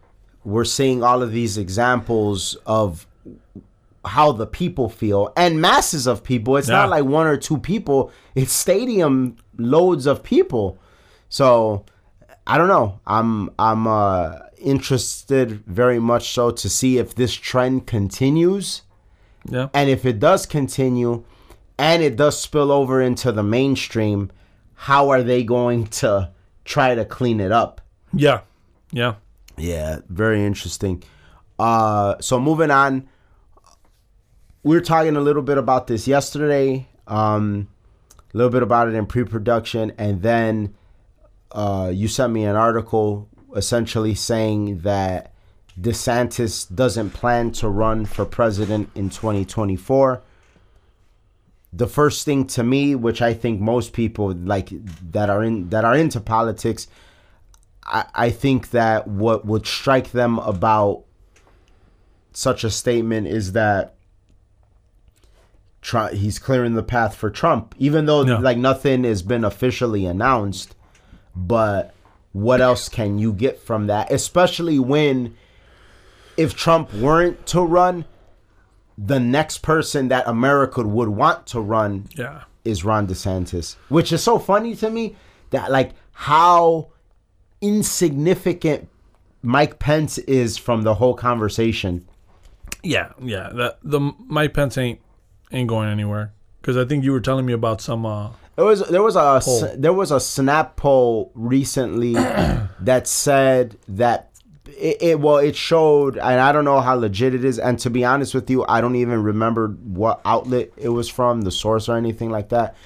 [0.44, 3.07] we're seeing all of these examples of
[4.05, 6.57] how the people feel and masses of people.
[6.57, 6.76] It's Yeah.
[6.76, 10.79] not like one or two people, it's stadium loads of people.
[11.29, 11.85] So
[12.51, 12.99] I don't know.
[13.07, 18.83] I'm I'm uh interested very much so to see if this trend continues.
[19.49, 19.69] Yeah.
[19.73, 21.23] And if it does continue
[21.79, 24.33] and it does spill over into the mainstream,
[24.75, 26.33] how are they going to
[26.65, 27.81] try to clean it up?
[28.13, 28.41] Yeah.
[28.91, 29.15] Yeah.
[29.57, 31.05] Yeah, very interesting.
[31.57, 33.09] Uh so moving on.
[34.65, 36.89] We were talking a little bit about this yesterday.
[37.07, 37.69] Um
[38.35, 40.75] a little bit about it in pre-production and then
[41.53, 45.33] uh you sent me an article essentially saying that
[45.81, 50.23] DeSantis doesn't plan to run for president in 2024
[51.73, 54.71] the first thing to me which i think most people like
[55.13, 56.87] that are in that are into politics
[57.85, 61.05] i, I think that what would strike them about
[62.33, 63.95] such a statement is that
[65.83, 68.39] Trump, he's clearing the path for Trump, even though Yeah.
[68.39, 70.75] like nothing has been officially announced.
[71.35, 71.95] But
[72.33, 74.11] what else can you get from that?
[74.12, 75.37] Especially when,
[76.37, 78.05] if Trump weren't to run,
[78.99, 82.43] the next person that America would want to run Yeah.
[82.64, 85.16] is Ron DeSantis, which is so funny to me
[85.51, 86.88] that like how
[87.62, 88.88] insignificant
[89.43, 92.07] Mike Pence is from the whole conversation.
[92.83, 93.12] Yeah.
[93.23, 93.51] Yeah.
[93.55, 95.01] That the Mike Pence ain't
[95.53, 98.05] ain't going anywhere because I think you were telling me about some.
[98.05, 99.65] uh There was there was a Poll.
[99.65, 102.13] s- there was a snap poll recently
[102.81, 104.31] that said that
[104.67, 107.91] it, it well it showed and I don't know how legit it is and to
[107.91, 111.89] be honest with you I don't even remember what outlet it was from the source
[111.89, 112.77] or anything like that.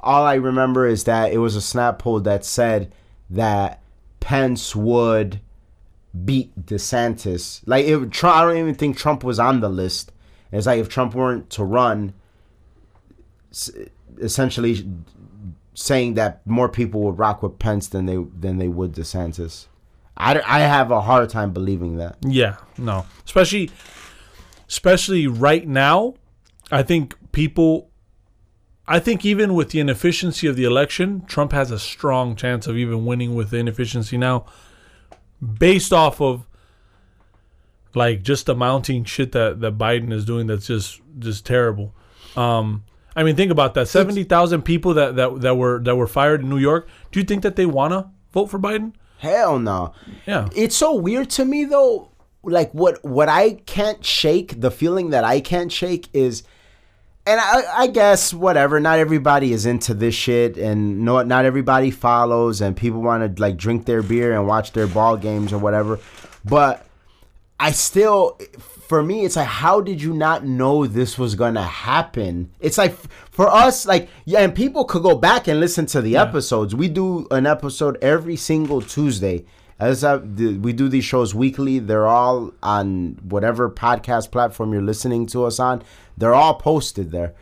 [0.00, 2.92] All I remember is that it was a snap poll that said
[3.30, 3.80] that
[4.20, 5.40] Pence would
[6.24, 7.62] beat DeSantis.
[7.66, 10.12] Like it, Trump, I don't even think Trump was on the list.
[10.50, 12.12] It's like if Trump weren't to run,
[13.50, 13.70] s-
[14.18, 14.86] essentially
[15.74, 19.66] saying that more people would rock with Pence than they than they would DeSantis.
[20.16, 22.16] I, I have a hard time believing that.
[22.20, 22.56] Yeah.
[22.76, 23.06] No.
[23.24, 23.70] Especially,
[24.68, 26.14] especially right now,
[26.70, 27.88] I think people.
[28.86, 32.76] I think even with the inefficiency of the election, Trump has a strong chance of
[32.76, 34.44] even winning with the inefficiency now,
[35.40, 36.46] based off of
[37.94, 40.46] like just the mounting shit that that Biden is doing.
[40.48, 41.94] That's just just terrible.
[42.36, 46.06] Um, I mean, think about that: seventy thousand people that, that that were that were
[46.06, 46.88] fired in New York.
[47.10, 48.92] Do you think that they wanna vote for Biden?
[49.18, 49.94] Hell no.
[50.26, 50.48] Yeah.
[50.54, 52.10] It's so weird to me though.
[52.42, 56.42] Like what what I can't shake, the feeling that I can't shake is
[57.24, 58.80] and I, I guess whatever.
[58.80, 63.40] Not everybody is into this shit, and no, not everybody follows, and people want to
[63.42, 66.00] like drink their beer and watch their ball games or whatever.
[66.44, 66.84] But
[67.60, 68.40] I still,
[68.92, 72.50] for me, it's like, how did you not know this was gonna happen?
[72.60, 72.94] It's like
[73.30, 76.74] for us, like yeah, and people could go back and listen to the episodes.
[76.74, 79.46] We do an episode every single Tuesday.
[79.80, 85.24] As I, we do these shows weekly, they're all on whatever podcast platform you're listening
[85.28, 85.82] to us on.
[86.18, 87.32] They're all posted there.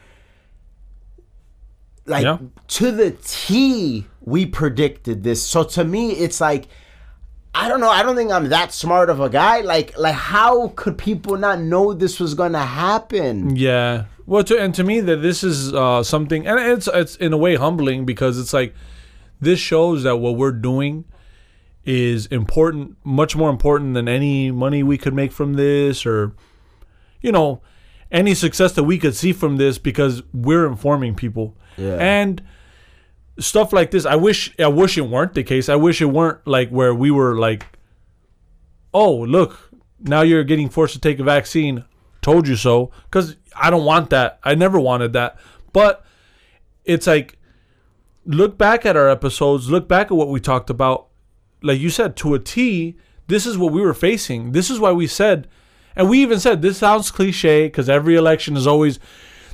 [2.07, 2.39] Like Yeah.
[2.79, 5.45] to the T, we predicted this.
[5.45, 6.69] So to me, it's like
[7.55, 7.91] I don't know.
[7.91, 9.61] I don't think I'm that smart of a guy.
[9.61, 13.57] Like, like how could people not know this was gonna happen?
[13.57, 14.05] Yeah.
[14.27, 17.37] Well, to, and to me that this is uh, something, and it's it's in a
[17.37, 18.75] way humbling because it's like
[19.41, 21.05] this shows that what we're doing
[21.85, 26.33] is important, much more important than any money we could make from this, or
[27.21, 27.61] you know,
[28.13, 31.57] any success that we could see from this because we're informing people.
[31.77, 31.97] Yeah.
[31.97, 32.43] And
[33.41, 35.69] stuff like this, I wish I wish it weren't the case.
[35.69, 37.67] I wish it weren't like where we were like,
[38.95, 41.85] oh look, now you're getting forced to take a vaccine.
[42.23, 42.91] Told you so.
[43.05, 44.39] Because I don't want that.
[44.45, 45.39] I never wanted that.
[45.73, 46.05] But
[46.85, 47.39] it's like,
[48.25, 49.71] look back at our episodes.
[49.71, 51.09] Look back at what we talked about.
[51.63, 52.97] Like you said, to a T.
[53.27, 54.53] This is what we were facing.
[54.53, 55.47] This is why we said,
[55.95, 58.99] and we even said this sounds cliche because every election is always.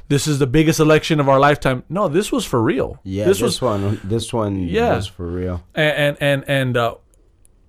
[0.09, 1.83] This is the biggest election of our lifetime.
[1.89, 3.01] No, this was for real.
[3.03, 4.97] Yeah, this this, was one, this one, Yeah.
[4.97, 5.65] was for real.
[5.75, 6.95] and and and, and uh,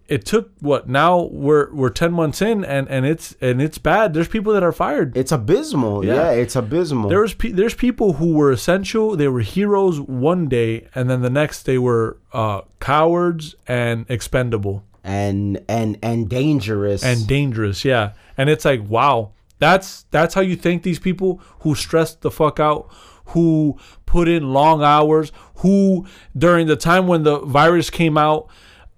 [0.07, 4.13] it took what now we're we're 10 months in and and it's and it's bad
[4.13, 6.05] there's people that are fired It's abysmal.
[6.05, 6.13] Yeah.
[6.13, 7.09] Yeah, it's abysmal.
[7.09, 11.21] there was pe- there's people who were essential they were heroes one day and then
[11.23, 17.03] the next they were uh, cowards and expendable and and and dangerous.
[17.03, 21.75] and dangerous yeah and it's like wow that's that's how you thank these people who
[21.75, 22.89] stressed the fuck out
[23.27, 26.05] who put in long hours, who
[26.37, 28.47] during the time when the virus came out,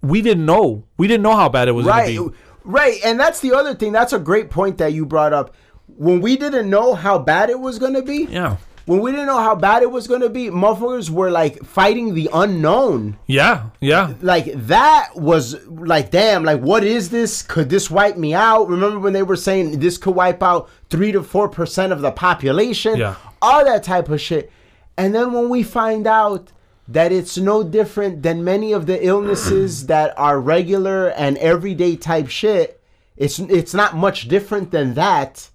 [0.01, 0.83] we didn't know.
[0.97, 2.37] We didn't know how bad it was right going to be.
[2.63, 5.55] right and that's the other thing that's a great point that you brought up
[5.87, 8.57] when we didn't know how bad it was going to be Yeah.
[8.89, 12.15] When we didn't know how bad it was going to be motherfuckers were like fighting
[12.15, 13.69] the unknown Yeah.
[13.79, 14.13] Yeah.
[14.21, 18.97] like that was like damn like what is this could this wipe me out remember
[18.99, 23.15] when they were saying this could wipe out 3 to 4% of the population Yeah.
[23.43, 24.51] all that type of shit
[24.97, 26.51] and then when we find out
[26.87, 32.27] that it's no different than many of the illnesses that are regular and everyday type
[32.27, 32.81] shit
[33.17, 35.49] it's it's not much different than that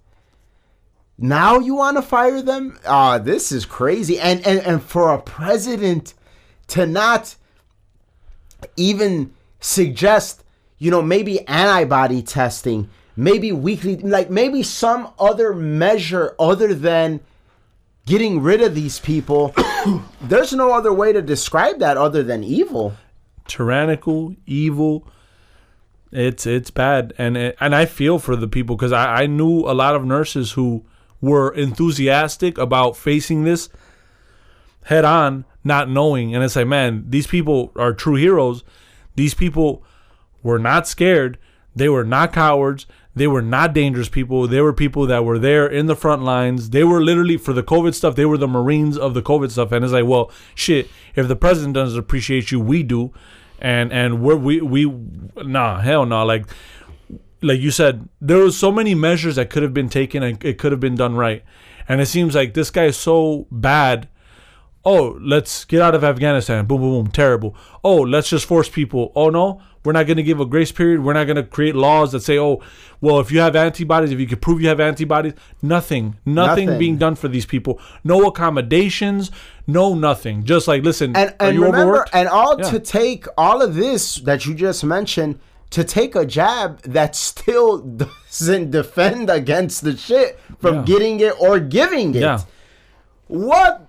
[1.16, 5.20] now you want to fire them ah this is crazy and, and and for a
[5.20, 6.14] president
[6.66, 7.37] to not
[8.77, 10.44] even suggest,
[10.79, 17.20] you know, maybe antibody testing, maybe weekly, like maybe some other measure other than
[18.07, 19.55] getting rid of these people.
[20.20, 22.94] There's no other way to describe that other than evil.
[23.46, 25.07] tyrannical, evil.
[26.12, 29.61] It's it's bad, and it, and I feel for the people because I, I knew
[29.61, 30.85] a lot of nurses who
[31.25, 33.69] were enthusiastic about facing this
[34.85, 38.63] head on, not knowing, and it's like, man, these people are true heroes.
[39.17, 39.83] These people
[40.43, 41.39] were not scared.
[41.75, 42.87] They were not cowards.
[43.17, 44.49] They were not dangerous people.
[44.49, 46.71] They were people that were there in the front lines.
[46.71, 48.17] They were literally for the COVID stuff.
[48.17, 49.71] They were the Marines of the COVID stuff.
[49.73, 50.91] And it's like, well, shit.
[51.15, 53.13] If the president doesn't appreciate you, we do.
[53.61, 54.93] And and we're we we
[55.37, 56.25] nah hell no.
[56.25, 56.47] Like
[57.44, 60.59] like you said, there was so many measures that could have been taken and it
[60.59, 61.42] could have been done right.
[61.88, 64.09] And it seems like this guy is so bad
[64.87, 66.66] oh, let's get out of Afghanistan.
[66.66, 67.07] Boom, boom, boom.
[67.11, 67.57] Terrible.
[67.83, 69.12] Oh, let's just force people.
[69.16, 71.02] Oh, no, we're not going to give a grace period.
[71.02, 72.61] We're not going to create laws that say, oh,
[73.00, 76.78] well, if you have antibodies, if you can prove you have antibodies, nothing, nothing, Nothing.
[76.78, 77.80] being done for these people.
[78.04, 79.30] No accommodations,
[79.66, 80.44] no nothing.
[80.44, 82.11] Just like, listen, And are and you remember, overworked?
[82.12, 82.68] and all Yeah.
[82.70, 85.38] to take all of this that you just mentioned
[85.75, 90.83] to take a jab that still doesn't defend against the shit from Yeah.
[90.83, 92.21] getting it or giving it.
[92.23, 92.41] yeah.
[93.27, 93.89] What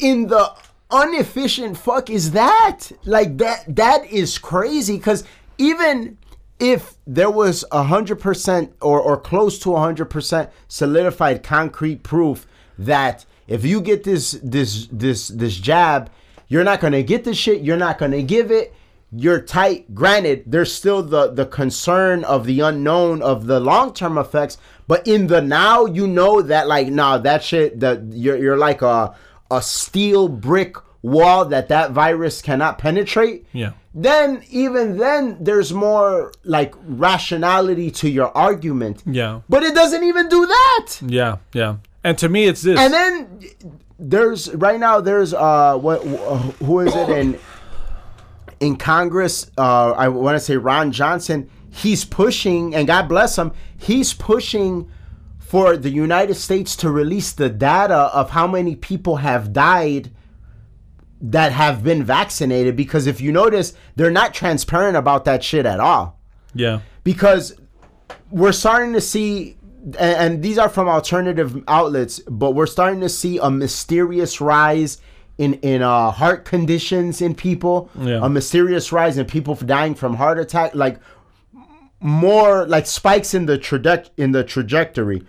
[0.00, 0.52] in the
[0.92, 2.78] inefficient fuck is that?
[3.04, 5.24] Like that that is crazy because
[5.58, 6.16] even
[6.58, 12.02] if there was a hundred percent or or close to a hundred percent solidified concrete
[12.02, 12.46] proof
[12.78, 16.10] that if you get this this this this jab,
[16.48, 18.74] you're not gonna get the shit, you're not gonna give it.
[19.10, 19.94] You're tight.
[19.94, 25.06] Granted, there's still the the concern of the unknown of the long term effects, but
[25.06, 29.14] in the now, you know that like nah, that shit that you're you're like a
[29.50, 33.46] a steel brick wall that that virus cannot penetrate.
[33.52, 33.72] Yeah.
[33.94, 39.02] Then even then, there's more like rationality to your argument.
[39.06, 39.40] Yeah.
[39.48, 40.86] But it doesn't even do that.
[41.06, 41.38] Yeah.
[41.52, 41.76] Yeah.
[42.04, 42.78] And to me, it's this.
[42.78, 43.40] And then
[43.98, 47.38] there's right now there's uh what wh- who is it in
[48.60, 49.50] in Congress?
[49.56, 51.50] Uh, I want to say Ron Johnson.
[51.70, 53.52] He's pushing, and God bless him.
[53.76, 54.90] He's pushing
[55.38, 60.10] for the United States to release the data of how many people have died
[61.20, 62.76] that have been vaccinated.
[62.76, 66.18] Because if you notice, they're not transparent about that shit at all
[66.54, 66.80] yeah.
[67.04, 67.54] because
[68.30, 73.08] we're starting to see and, and these are from alternative outlets but we're starting to
[73.08, 75.00] see a mysterious rise
[75.38, 78.20] in in uh, heart conditions in people Yeah.
[78.22, 80.98] a mysterious rise in people dying from heart attack like
[82.00, 85.22] more like spikes in the traje- in the trajectory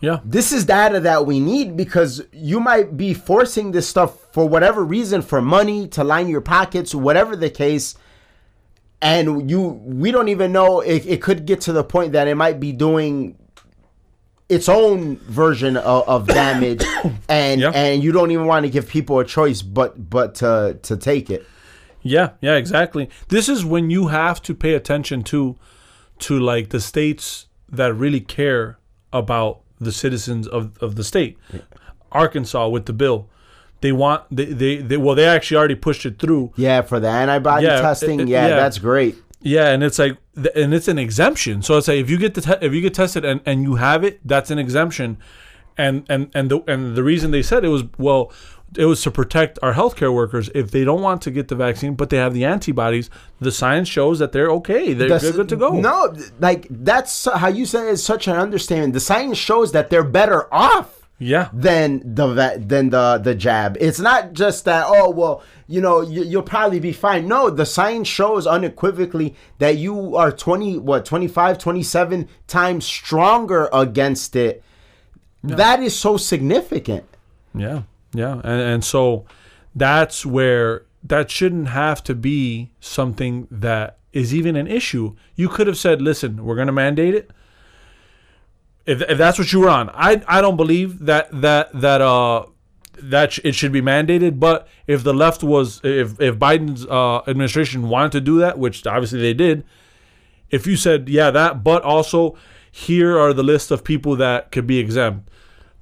[0.00, 0.18] Yeah.
[0.24, 4.84] this is data that we need because you might be forcing this stuff for whatever
[4.84, 7.96] reason for money to line your pockets whatever the case
[9.02, 12.34] and you we don't even know it, it could get to the point that it
[12.34, 13.36] might be doing
[14.48, 16.82] its own version of, of damage
[17.28, 17.70] and Yeah.
[17.74, 21.28] and you don't even want to give people a choice but but to to take
[21.30, 21.46] it
[22.02, 23.08] Yeah, yeah, exactly.
[23.28, 25.56] This is when you have to pay attention to
[26.20, 28.78] to like the states that really care
[29.12, 31.36] about the citizens of, of the state.
[32.10, 33.28] Arkansas with the bill.
[33.80, 36.52] They want they, they, they well they actually already pushed it through.
[36.56, 38.56] yeah for the antibody Yeah, testing it- it- yeah, yeah.
[38.56, 40.16] that's great Yeah, and it's like
[40.54, 41.62] and it's an exemption.
[41.62, 43.76] So it's like if you get the te- if you get tested and, and you
[43.76, 45.18] have it, that's an exemption.
[45.76, 48.32] And and and the and the reason they said it was well,
[48.76, 51.94] it was to protect our healthcare workers if they don't want to get the vaccine,
[51.94, 53.10] but they have the antibodies.
[53.40, 54.92] The science shows that they're okay.
[54.92, 55.70] They're, That's- good to go.
[55.78, 58.92] No, like that's how you said it is such an understatement.
[58.92, 61.48] The science shows that they're better off Yeah.
[61.52, 62.26] than the
[62.64, 63.76] than the the jab.
[63.80, 67.26] It's not just that oh well, you know, you, you'll probably be fine.
[67.26, 74.36] No, the science shows unequivocally that you are 20 what 25 27 times stronger against
[74.36, 74.62] it
[75.42, 77.04] That is so significant.
[77.54, 79.24] Yeah, yeah, and and so
[79.74, 85.14] that's where that shouldn't have to be something that is even an issue.
[85.36, 87.30] You could have said, "Listen, we're going to mandate it."
[88.88, 92.46] If, if that's what you were on, I I don't believe that that that uh
[93.00, 94.40] that it should be mandated.
[94.40, 98.86] But if the left was if if Biden's uh, administration wanted to do that, which
[98.86, 99.64] obviously they did,
[100.50, 102.36] if you said yeah that, but also
[102.70, 105.28] here are the list of people that could be exempt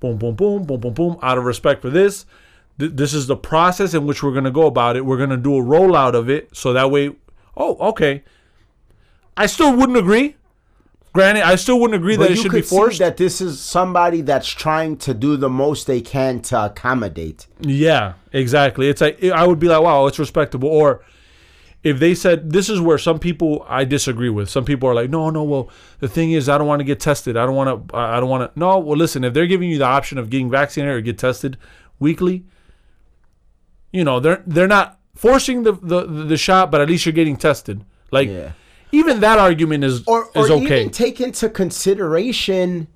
[0.00, 2.26] boom, boom, boom, boom, boom, boom, out of respect for this.
[2.78, 5.04] Th- this is the process in which we're going to go about it.
[5.04, 6.54] We're going to do a rollout of it.
[6.56, 7.14] So that way,
[7.56, 8.22] oh, okay.
[9.36, 10.35] I still wouldn't agree.
[11.16, 12.98] Granted, I still wouldn't agree that it you should be forced.
[12.98, 17.46] that this is somebody that's trying to do the most they can to accommodate.
[17.60, 18.88] Yeah, exactly.
[18.88, 20.68] It's like I would be like, wow, it's respectable.
[20.68, 21.02] Or
[21.82, 24.50] if they said this is where some people I disagree with.
[24.50, 25.42] Some people are like, no, no.
[25.44, 27.36] Well, the thing is, I don't want to get tested.
[27.36, 27.96] I don't want to.
[27.96, 28.58] I don't want to.
[28.58, 28.78] No.
[28.78, 29.24] Well, listen.
[29.24, 31.56] If they're giving you the option of getting vaccinated or get tested
[31.98, 32.44] weekly,
[33.92, 37.36] you know, they're they're not forcing the the, the shot, but at least you're getting
[37.36, 37.84] tested.
[38.10, 38.52] Like Yeah.
[38.92, 40.82] Even that argument is Or, is or okay.
[40.82, 42.88] even take into consideration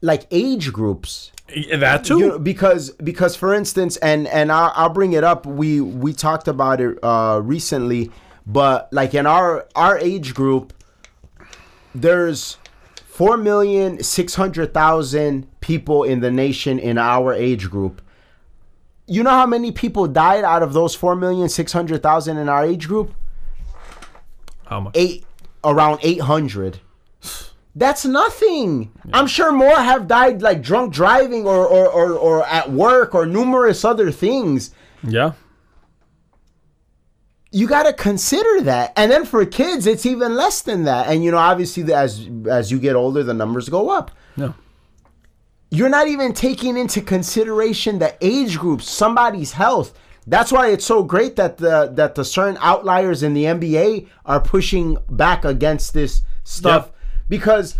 [0.00, 1.32] like age groups.
[1.74, 2.18] that too.
[2.18, 5.46] You know, because because for instance, and and I'll, I'll bring it up.
[5.46, 8.10] We we talked about it uh, recently,
[8.46, 10.72] but like in our our age group,
[11.94, 12.56] there's
[13.04, 18.00] four million six hundred thousand people in the nation in our age group.
[19.06, 22.48] You know how many people died out of those four million six hundred thousand in
[22.48, 23.12] our age group?
[24.72, 24.94] How much?
[24.96, 25.26] Eight
[25.62, 26.80] around eight hundred.
[27.74, 28.90] That's nothing.
[29.12, 33.24] I'm sure more have died like drunk driving or, or, or, or at work or
[33.24, 34.74] numerous other things.
[35.02, 35.32] Yeah.
[37.50, 38.92] You got to consider that.
[38.96, 41.08] And then for kids, it's even less than that.
[41.08, 44.10] And you know, obviously, as as you get older, the numbers go up.
[44.36, 44.52] Yeah.
[45.70, 49.98] You're not even taking into consideration the age groups, somebody's health.
[50.26, 54.40] That's why it's so great that the that the certain outliers in the NBA are
[54.40, 56.94] pushing back against this stuff Yep.
[57.28, 57.76] because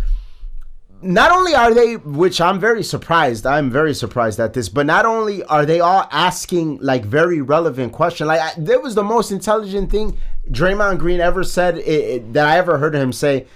[1.01, 5.05] not only are they which I'm very surprised, I'm very surprised at this, but not
[5.05, 8.27] only are they all asking like very relevant questions.
[8.27, 10.17] Like I, there was the most intelligent thing
[10.49, 13.47] Draymond Green ever said it, it- that I ever heard him say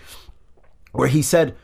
[0.93, 1.55] where he said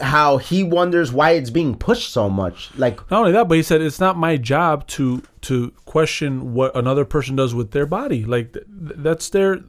[0.00, 2.70] how he wonders why it's being pushed so much.
[2.76, 6.74] Like Not only that, but he said it's not my job to to question what
[6.76, 8.24] another person does with their body.
[8.24, 9.60] Like th- th- that's their.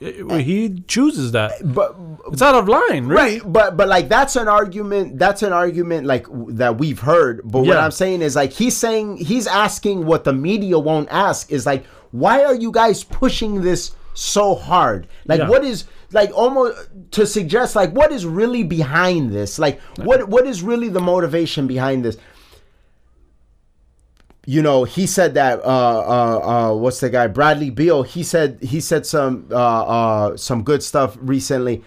[0.00, 1.52] Eh, he chooses that.
[1.62, 1.94] but
[2.32, 3.14] It's out of line, really.
[3.40, 7.60] right but but like that's an argument that's an argument like that we've heard but
[7.60, 11.64] what i'm saying is like he's saying he's asking what the media won't ask is
[11.64, 15.48] like why are you guys pushing this so hard like Yeah.
[15.48, 20.46] what is like almost to suggest like what is really behind this like what what
[20.46, 22.16] is really the motivation behind this
[24.46, 26.40] you know, he said that uh uh
[26.70, 28.02] uh what's the guy Bradley Beal?
[28.02, 31.82] He said he said some uh uh some good stuff recently.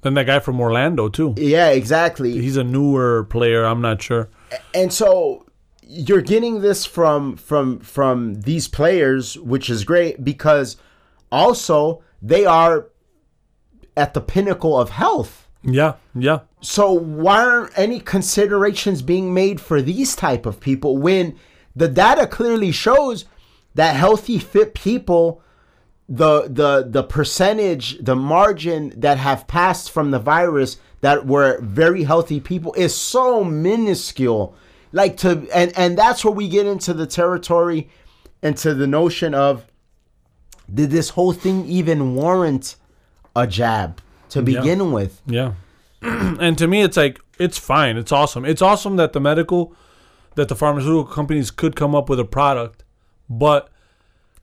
[0.00, 1.34] Then that guy from Orlando too.
[1.36, 2.32] Yeah, exactly.
[2.32, 3.64] He's a newer player.
[3.64, 4.28] I'm not sure.
[4.74, 5.46] and so
[5.86, 10.76] you're getting this from from from these players which is great because
[11.30, 12.88] also they are
[13.96, 15.48] at the pinnacle of health.
[15.64, 21.36] Yeah, yeah, so why aren't any considerations being made for these type of people when
[21.74, 23.24] the data clearly shows
[23.74, 25.42] that healthy fit people
[26.08, 32.04] the the the percentage the margin that have passed from the virus that were very
[32.04, 34.54] healthy people is so minuscule.
[34.92, 37.88] Like to and and that's where we get into the territory
[38.42, 39.66] into the notion of
[40.72, 42.76] did this whole thing even warrant
[43.34, 45.52] a jab to begin with yeah.
[46.02, 47.96] and to me, it's like it's fine.
[47.96, 48.44] It's awesome.
[48.44, 49.74] It's awesome that the medical,
[50.34, 52.82] that the pharmaceutical companies could come up with a product,
[53.30, 53.68] but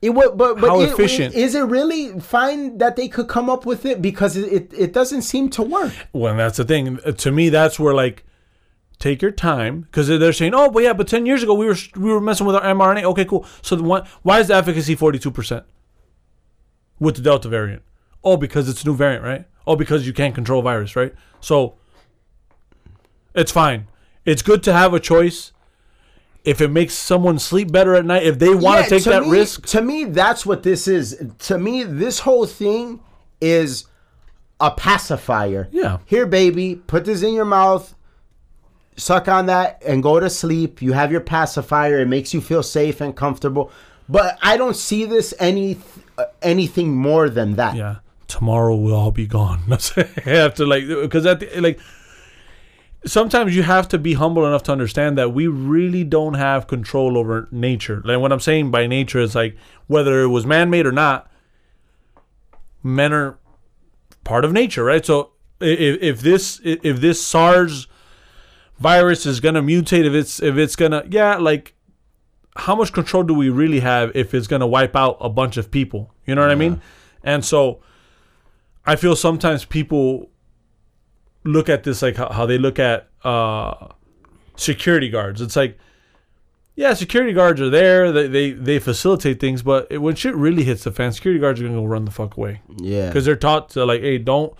[0.00, 1.34] It would, but but How it- efficient?
[1.34, 4.92] is it really fine that they could come up with it because it, it, it
[4.94, 5.92] doesn't seem to work.
[6.14, 6.98] Well, that's the thing.
[7.24, 8.24] To me, that's where like
[8.98, 11.76] take your time because they're saying, oh, but yeah, but ten years ago we were
[11.96, 13.02] we were messing with our mRNA.
[13.12, 13.44] Okay, cool.
[13.60, 15.64] So the one, why is the efficacy forty two percent
[16.98, 17.82] with the Delta variant?
[18.22, 19.44] Oh, because it's a new variant, right?
[19.66, 21.14] Oh, because you can't control virus, right?
[21.40, 21.74] So
[23.34, 23.86] it's fine.
[24.24, 25.52] It's good to have a choice.
[26.44, 29.22] If it makes someone sleep better at night, if they want Yeah, to take that
[29.24, 31.22] me, risk, To me, that's what this is.
[31.40, 33.00] To me, this whole thing
[33.40, 33.86] is
[34.58, 35.68] a pacifier.
[35.70, 35.98] Yeah.
[36.06, 37.94] Here, baby, put this in your mouth,
[38.96, 40.80] suck on that, and go to sleep.
[40.80, 41.98] You have your pacifier.
[42.00, 43.70] It makes you feel safe and comfortable.
[44.08, 45.78] But I don't see this any
[46.18, 47.76] uh, anything more than that.
[47.76, 47.96] yeah,
[48.30, 49.62] tomorrow we'll all be gone.
[50.26, 51.78] After like, because at the, like,
[53.04, 57.16] sometimes you have to be humble enough to understand that we really don't have control
[57.16, 58.02] over nature.
[58.04, 59.56] Like what I'm saying by nature is like
[59.86, 61.30] whether it was man-made or not,
[62.82, 63.38] men are
[64.24, 65.04] part of nature, right?
[65.04, 67.86] So if, if this if this SARS
[68.78, 71.74] virus is gonna mutate, if it's if it's gonna yeah, like
[72.56, 75.70] how much control do we really have if it's gonna wipe out a bunch of
[75.70, 76.12] people?
[76.26, 76.80] You know what I mean?
[77.22, 77.80] And so
[78.86, 80.30] I feel sometimes people
[81.44, 83.88] look at this like how, how they look at uh,
[84.56, 85.40] security guards.
[85.40, 85.78] It's like,
[86.76, 88.10] yeah, security guards are there.
[88.12, 91.60] They they, they facilitate things, but it, when shit really hits the fan, security guards
[91.60, 93.08] are gonna go run the fuck away Yeah.
[93.08, 94.54] because they're taught to like, hey, don't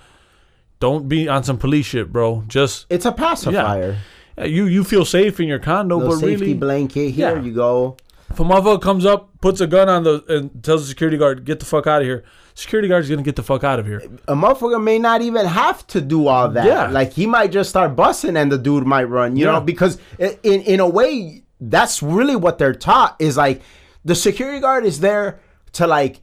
[0.80, 2.44] don't be on some police shit, bro.
[2.46, 3.98] Just It's a pacifier.
[4.38, 7.10] uh, you you feel safe in your condo, Little but safety really, blanket.
[7.10, 7.42] Here Yeah.
[7.42, 7.96] you go.
[8.30, 11.44] If a motherfucker comes up, puts a gun on the and tells the security guard,
[11.44, 12.24] get the fuck out of here.
[12.54, 13.98] Security guard's gonna get the fuck out of here.
[14.28, 16.66] A motherfucker may not even have to do all that.
[16.66, 16.88] Yeah.
[16.90, 19.52] Like he might just start busting and the dude might run, you Yeah.
[19.52, 23.62] know, because in in a way that's really what they're taught is like
[24.04, 25.40] the security guard is there
[25.72, 26.20] to like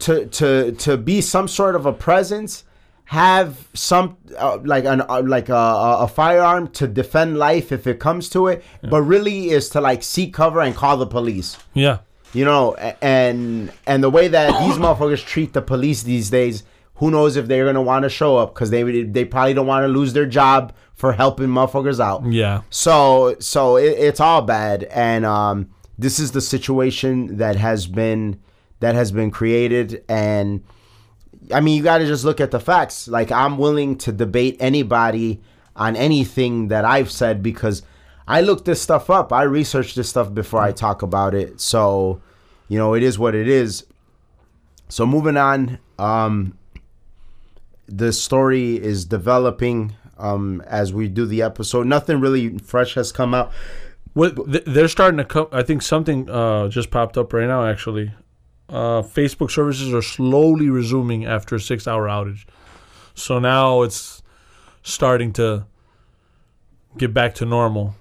[0.00, 2.64] to to to be some sort of a presence
[3.10, 7.98] have some uh, like an uh, like a, a firearm to defend life if it
[7.98, 11.58] comes to it but really is to like seek cover and call the police.
[11.74, 11.98] Yeah,
[12.32, 16.62] you know, and and the way that these motherfuckers treat the police these days,
[16.94, 19.82] who knows if they're gonna want to show up because they they probably don't want
[19.82, 22.24] to lose their job for helping motherfuckers out.
[22.26, 27.88] yeah, So so it, it's all bad, and um, this is the situation that has
[27.88, 28.38] been
[28.78, 30.62] that has been created, and
[31.52, 33.08] I mean you got to just look at the facts.
[33.08, 35.40] Like I'm willing to debate anybody
[35.76, 37.82] on anything that I've said because
[38.28, 39.32] I looked this stuff up.
[39.32, 41.60] I researched this stuff before I talk about it.
[41.60, 42.20] So
[42.68, 43.86] you know it is what it is.
[44.88, 46.58] So moving on, um,
[47.86, 51.86] the story is developing um, as we do the episode.
[51.86, 53.52] Nothing really fresh has come out.
[54.12, 54.34] What
[54.66, 55.48] they're starting to come.
[55.52, 57.64] I think something uh, just popped up right now.
[57.64, 58.12] Actually,
[58.70, 62.44] uh, Facebook services are slowly resuming after a six-hour outage.
[63.14, 64.22] So now it's
[64.82, 65.66] starting to
[66.96, 67.94] get back to normal.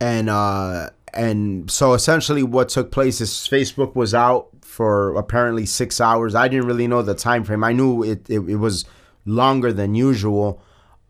[0.00, 6.00] and uh and so essentially what took place is facebook was out for apparently six
[6.00, 8.84] hours i didn't really know the time frame i knew it it, it was
[9.26, 10.60] longer than usual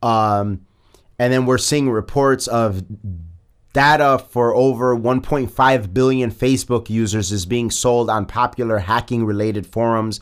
[0.02, 0.60] um
[1.18, 2.82] and then we're seeing reports of
[3.72, 10.20] data for over 1.5 billion facebook users is being sold on popular hacking related forums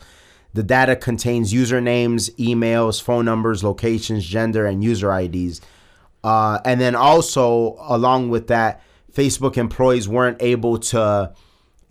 [0.53, 5.61] the data contains usernames emails phone numbers locations gender and user ids
[6.23, 8.83] uh, and then also along with that,
[9.13, 11.33] Facebook employees weren't able to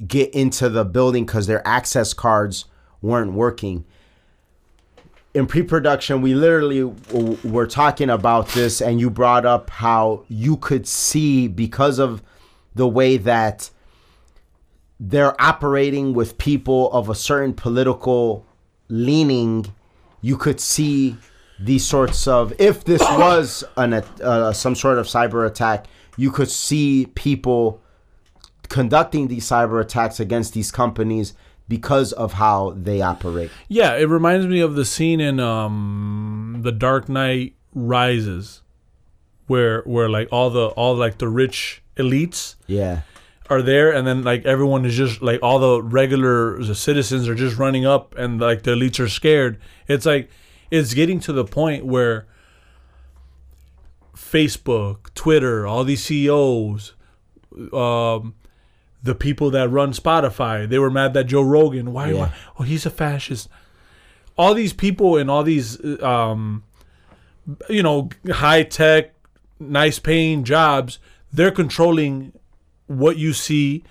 [0.06, 2.66] get into the building because their access cards
[3.02, 3.86] weren't working.
[5.34, 10.58] In pre-production, we literally w- were talking about this, and you brought up how you
[10.58, 12.24] could see because of
[12.74, 13.70] the way that
[15.00, 18.46] they're operating with people of a certain political
[18.90, 19.74] leaning,
[20.22, 21.16] you could see
[21.60, 25.86] these sorts of if this was an uh, some sort of cyber attack,
[26.18, 27.82] you could see people
[28.68, 31.34] conducting these cyber attacks against these companies
[31.70, 33.52] because of how they operate.
[33.70, 38.62] Yeah, it reminds me of the scene in um, The Dark Knight Rises,
[39.48, 43.02] where where like all the all like the rich elites Yeah.
[43.50, 47.58] are there, and then like everyone is just like all the regular citizens are just
[47.58, 49.60] running up, and like the elites are scared.
[49.88, 50.30] It's like
[50.72, 52.28] it's getting to the point where
[54.16, 56.94] Facebook, Twitter, all these CEOs,
[57.74, 58.36] um,
[59.02, 62.18] the people that run Spotify, they were mad that Joe Rogan, why, Yeah.
[62.20, 63.48] why oh he's a fascist.
[64.38, 66.64] All these people and all these um,
[67.70, 69.14] you know, high tech,
[69.60, 71.00] nice paying jobs,
[71.34, 72.34] they're controlling
[72.88, 73.84] what you see.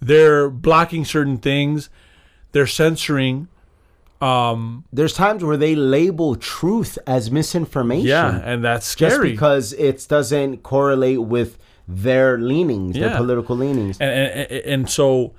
[0.00, 1.88] They're blocking certain things.
[2.52, 3.48] They're censoring.
[4.20, 8.06] Um, There's times where they label truth as misinformation.
[8.06, 9.30] yeah, and that's scary Just scary.
[9.32, 11.58] because it doesn't correlate with
[11.88, 13.98] their leanings, their political leanings.
[14.00, 15.34] and, and and so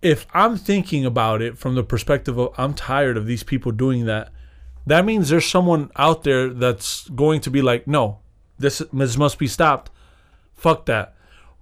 [0.00, 4.04] if i'm thinking about it from the perspective of i'm tired of these people doing
[4.06, 4.30] that
[4.84, 8.18] that means there's someone out there that's going to be like no
[8.62, 9.90] this this must be stopped.
[10.54, 11.14] Fuck that.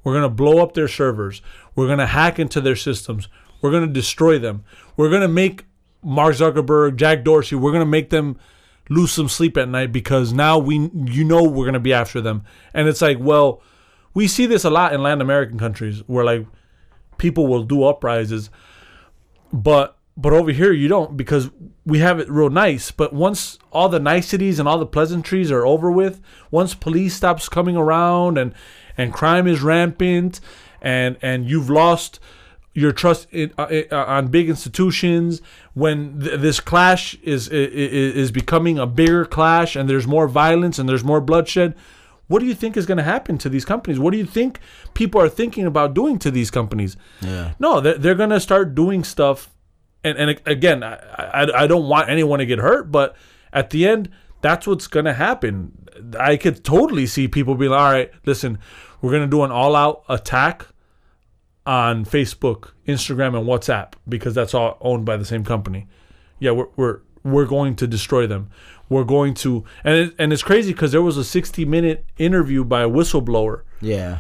[0.05, 1.43] We're going to blow up their servers.
[1.75, 3.29] We're going to hack into their systems.
[3.61, 4.65] We're going to destroy them.
[4.97, 5.65] We're going to make
[6.03, 8.39] mark zuckerberg jack dorsey we're going to make them
[8.89, 12.21] lose some sleep at night because now we you know we're going to be after
[12.21, 12.45] them.
[12.73, 13.63] And it's like well
[14.15, 16.47] we see this a lot in Latin American countries where like
[17.19, 18.51] people will do uprises,
[19.53, 21.51] but but over here you don't because
[21.87, 22.91] we have it real nice.
[22.91, 27.49] But once all the niceties and all the pleasantries are over with, once police stops
[27.49, 28.55] coming around and
[28.97, 30.41] and crime is rampant,
[30.83, 32.21] and and you've lost
[32.73, 35.43] your trust in, uh, uh, on big institutions
[35.75, 40.79] when th- this clash is, is is becoming a bigger clash and there's more violence
[40.79, 41.75] and there's more bloodshed
[42.31, 44.61] what do you think is going to happen to these companies what do you think
[44.95, 47.53] people are thinking about doing to these companies Yeah.
[47.59, 49.51] no they're, they're going to start doing stuff
[50.05, 53.17] and, and again I, I, I don't want anyone to get hurt but
[53.53, 54.09] at the end
[54.41, 55.73] that's what's going to happen
[56.19, 58.59] i could totally see people being like all right listen
[59.01, 60.67] we're going to do an all-out attack
[61.67, 65.87] on Facebook, Instagram, and WhatsApp because that's all owned by the same company.
[66.39, 68.51] Yeah, we're we're we're going to destroy them.
[68.91, 72.65] We're going to, and it, and it's crazy because there was a 60 minute interview
[72.65, 74.19] by a whistleblower Yeah.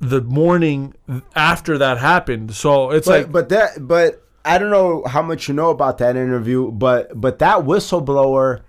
[0.00, 0.94] the morning
[1.34, 2.54] after that happened.
[2.54, 5.96] So it's But like, but that but I don't know how much you know about
[5.98, 8.60] that interview, but but that whistleblower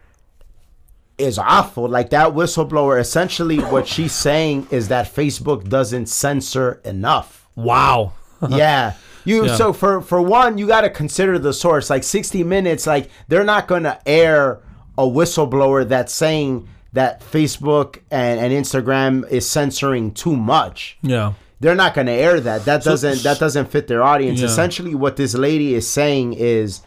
[1.17, 1.87] is awful.
[1.89, 7.47] Like that whistleblower, essentially, what she's saying is that Facebook doesn't censor enough.
[7.55, 8.13] wow.
[8.49, 8.93] yeah.
[9.23, 9.55] You Yeah.
[9.55, 11.89] so for for one, you got to consider the source.
[11.89, 14.59] Like 60 minutes, like they're not going to air
[14.97, 21.33] a whistleblower that's saying that Facebook and, and Instagram is censoring too much Yeah.
[21.59, 22.65] they're not going to air that.
[22.65, 24.39] That doesn't that doesn't fit their audience.
[24.39, 24.45] Yeah.
[24.47, 26.81] Essentially, what this lady is saying is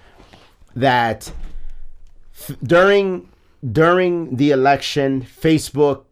[0.76, 1.30] that
[2.34, 3.28] f- during
[3.72, 6.04] during the election, Facebook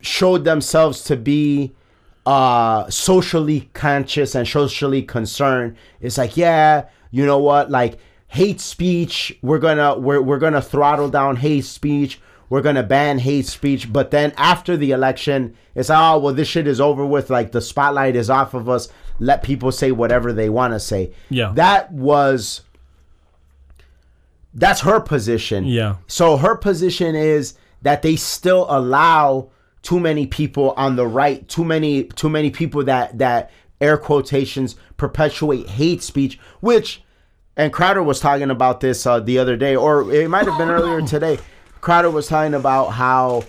[0.00, 1.72] showed themselves to be
[2.26, 7.98] uh socially conscious and socially concerned it's like yeah you know what like
[8.30, 13.44] hate speech we're gonna we're, we're gonna throttle down hate speech we're gonna ban hate
[13.46, 17.50] speech but then after the election it's oh well this shit is over with like
[17.52, 21.52] the spotlight is off of us let people say whatever they want to say Yeah.
[21.56, 22.62] that was
[24.54, 25.96] that's her position Yeah.
[26.06, 29.48] so her position is that they still allow
[29.82, 33.50] too many people on the right, too many too many people that that
[33.80, 37.02] air quotations perpetuate hate speech, which
[37.56, 40.70] and Crowder was talking about this uh, the other day, or it might have been
[40.70, 41.38] earlier today.
[41.80, 43.44] Crowder was talking about how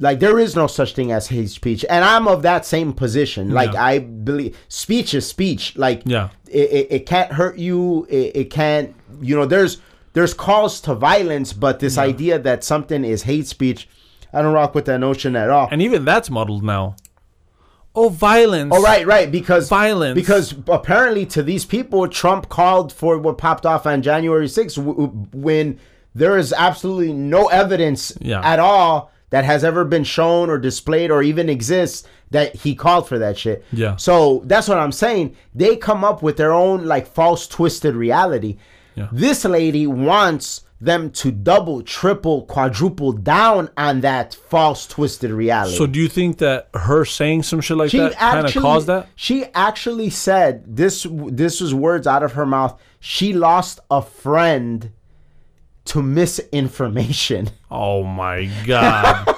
[0.00, 3.50] like there is no such thing as hate speech, and I'm of that same position.
[3.50, 3.84] Like Yeah.
[3.84, 5.76] I believe speech is speech.
[5.76, 6.28] Like Yeah.
[6.48, 8.06] it, it, it can't hurt you.
[8.08, 9.78] It, it can't you know there's
[10.12, 13.88] there's calls to violence, but this idea that something is hate speech,
[14.32, 15.68] I don't rock with that notion at all.
[15.70, 16.96] And even that's muddled now.
[17.94, 18.72] Oh, violence.
[18.74, 19.30] Oh right, right.
[19.30, 20.14] Because Violence.
[20.14, 24.94] Because apparently, to these people, Trump called for what popped off on January 6th w-
[25.08, 25.78] w- when
[26.14, 28.40] there is absolutely no evidence Yeah.
[28.42, 33.08] at all that has ever been shown or displayed or even exists that he called
[33.08, 33.64] for that shit.
[33.72, 33.96] Yeah.
[33.96, 35.34] So that's what I'm saying.
[35.54, 38.56] They come up with their own like false, twisted reality.
[38.94, 39.08] Yeah.
[39.12, 45.76] This lady wants them to double, triple, quadruple down on that false, twisted reality.
[45.76, 48.86] So do you think that her saying some shit like She that kind of caused
[48.86, 49.08] that?
[49.16, 51.04] She actually said this.
[51.10, 52.80] This was words out of her mouth.
[53.00, 54.92] She lost a friend
[55.86, 57.50] to misinformation.
[57.70, 59.24] Oh my god.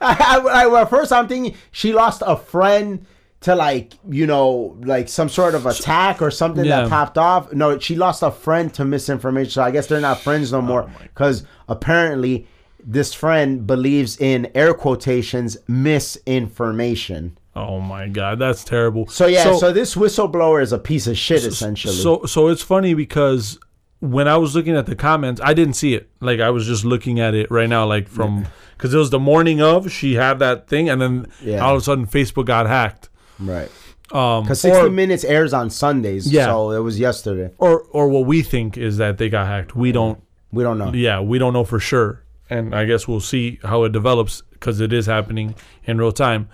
[0.00, 3.04] I, I- at first, I'm thinking she lost a friend
[3.44, 6.82] to like you know like some sort of attack or something Yeah.
[6.82, 7.52] that popped off.
[7.52, 9.50] No, she lost a friend to misinformation.
[9.50, 12.46] So I guess they're not friends no oh more because apparently
[12.86, 17.38] this friend believes in air quotations misinformation.
[17.56, 19.06] oh my god, that's terrible.
[19.08, 21.94] So yeah, so, this whistleblower is a piece of shit essentially.
[21.94, 23.58] So so it's funny because
[24.00, 26.08] when I was looking at the comments, I didn't see it.
[26.20, 29.18] Like I was just looking at it right now, like from because it was the
[29.20, 31.60] morning of she had that thing, and then Yeah.
[31.60, 33.08] all of a sudden Facebook got hacked.
[33.38, 33.70] Right.
[34.12, 36.30] Um, Because 60 or, Minutes airs on Sundays.
[36.30, 36.46] Yeah.
[36.46, 37.52] So it was yesterday.
[37.58, 39.74] or or what we think is that they got hacked.
[39.74, 40.20] We don't.
[40.52, 40.92] We don't know.
[40.92, 44.78] Yeah, we don't know for sure, and I guess we'll see how it develops because
[44.80, 45.54] it is happening
[45.84, 46.48] in real time.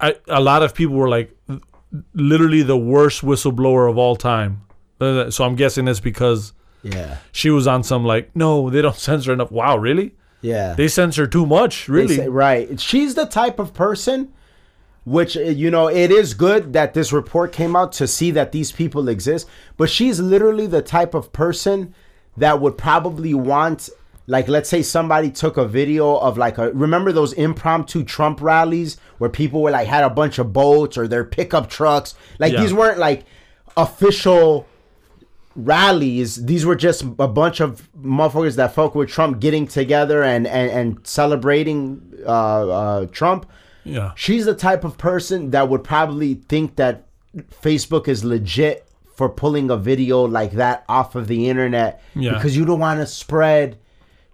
[0.00, 1.34] I a lot of people were like,
[2.14, 4.62] literally the worst whistleblower of all time.
[5.00, 6.52] Uh, So I'm guessing it's because
[6.82, 7.16] Yeah.
[7.32, 9.50] she was on some like, no, they don't censor enough.
[9.50, 10.14] Wow, really?
[10.42, 10.74] Yeah.
[10.74, 12.16] They censor too much, They really?
[12.16, 12.78] say- right.
[12.80, 14.28] She's the type of person
[15.06, 18.72] which you know it is good that this report came out to see that these
[18.72, 21.94] people exist but she's literally the type of person
[22.36, 23.88] that would probably want
[24.26, 28.96] like let's say somebody took a video of like a remember those impromptu Trump rallies
[29.18, 32.60] where people were like had a bunch of boats or their pickup trucks like Yeah.
[32.62, 33.24] these weren't like
[33.76, 34.66] official
[35.54, 36.44] rallies.
[36.44, 40.70] These were just a bunch of motherfuckers that fuck with Trump getting together and and,
[40.70, 43.46] and celebrating uh, uh, Trump.
[43.86, 44.12] Yeah.
[44.16, 47.06] She's the type of person that would probably think that
[47.62, 52.34] Facebook is legit for pulling a video like that off of the internet Yeah.
[52.34, 53.78] because you don't want to spread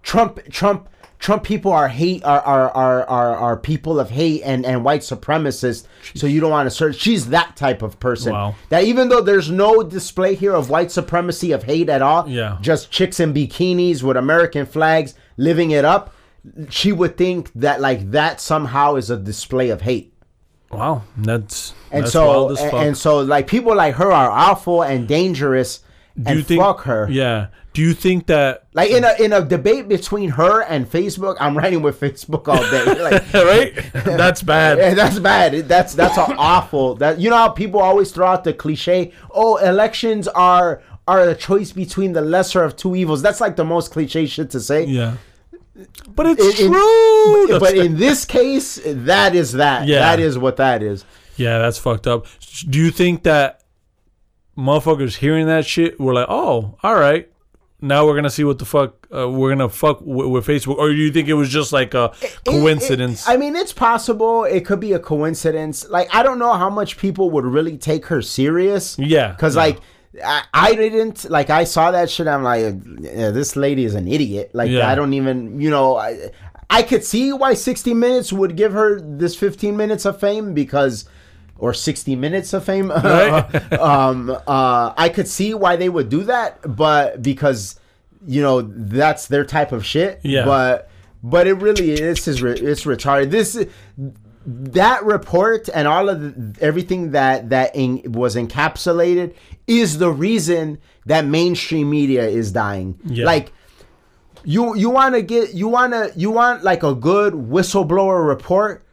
[0.03, 0.89] Trump Trump
[1.21, 5.03] Trump people are hate are are, are, are, are people of hate and, and white
[5.03, 5.87] supremacists.
[6.17, 6.97] So you don't want to search.
[6.97, 8.33] She's that type of person.
[8.33, 8.57] Wow.
[8.71, 12.59] That even though there's no display here of white supremacy of hate at all, Yeah.
[12.61, 16.13] just chicks in bikinis with American flags living it up,
[16.71, 20.13] she would think that like that somehow is a display of hate.
[20.71, 22.73] Wow, that's And that's so and, fuck.
[22.75, 25.81] and so like people like her are awful and dangerous.
[26.17, 26.63] do and you think?
[26.63, 27.09] fuck her.
[27.11, 27.49] Yeah.
[27.75, 28.67] Do you think that?
[28.75, 32.63] Like in a in a debate between her and Facebook, I'm writing with Facebook all
[32.71, 33.03] day.
[33.03, 33.93] Like right?
[34.05, 34.79] That's bad.
[34.83, 35.69] Yeah, that's bad.
[35.69, 36.97] That's that's awful.
[36.97, 39.13] That you know how people always throw out the cliche.
[39.31, 43.23] Oh, elections are are a choice between the lesser of two evils.
[43.23, 44.85] That's like the most cliche shit to say.
[44.85, 45.17] Yeah.
[46.15, 47.59] But it's In- in- true.
[47.59, 49.87] but in this case, that is that.
[49.87, 50.01] Yeah.
[50.01, 51.05] That is what that is.
[51.37, 52.27] yeah, that's fucked up.
[52.69, 53.61] Do you think that
[54.57, 57.29] motherfuckers hearing that shit were like, "Oh, all right,
[57.81, 60.89] now we're gonna see what the fuck uh, we're gonna fuck w- with Facebook," or
[60.91, 62.13] do you think it was just like a
[62.47, 63.27] coincidence?
[63.27, 64.45] It- it- I mean, it's possible.
[64.45, 65.87] It could be a coincidence.
[65.89, 68.97] Like I don't know how much people would really take her serious.
[68.99, 69.63] Yeah, Because yeah.
[69.63, 69.79] like.
[70.23, 72.27] I, I didn't like I saw that shit.
[72.27, 72.61] I'm like,
[73.01, 74.51] yeah, this lady is an idiot.
[74.53, 74.89] Like Yeah.
[74.89, 76.31] I don't even, you know, I,
[76.69, 81.07] I could see why 60 Minutes would give her this 15 minutes of fame because,
[81.59, 82.91] or 60 minutes of fame.
[82.91, 83.73] Right.
[83.79, 87.79] um, uh, I could see why they would do that, but because,
[88.27, 90.21] you know, that's their type of shit.
[90.23, 90.45] Yeah.
[90.45, 90.91] But
[91.23, 93.31] but it really is is re- it's retarded.
[93.31, 93.65] This
[94.47, 99.35] that report and all of the, everything that that in, was encapsulated
[99.67, 102.99] is the reason that mainstream media is dying.
[103.05, 103.27] Yeah.
[103.27, 103.53] Like
[104.45, 108.85] you you want to get you want to you want like a good whistleblower report.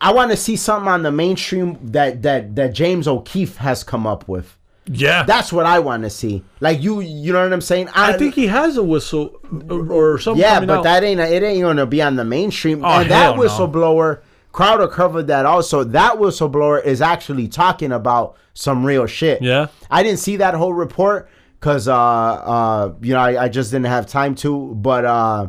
[0.00, 4.06] I want to see something on the mainstream that that that James O'Keefe has come
[4.06, 4.56] up with.
[4.86, 6.44] yeah, That's what I want to see.
[6.60, 7.88] Like you you know what I'm saying?
[7.94, 9.40] I think he has a whistle
[9.70, 10.40] or, or something.
[10.40, 10.84] yeah, but out.
[10.84, 12.84] that ain't it ain't gonna be on the mainstream.
[12.84, 14.16] Oh, and that whistleblower.
[14.16, 14.22] no.
[14.56, 15.84] Crowder covered that also.
[15.84, 19.42] That whistleblower is actually talking about some real shit.
[19.42, 19.66] Yeah.
[19.90, 21.28] I didn't see that whole report
[21.60, 24.74] because uh uh you know I, I just didn't have time to.
[24.74, 25.48] But uh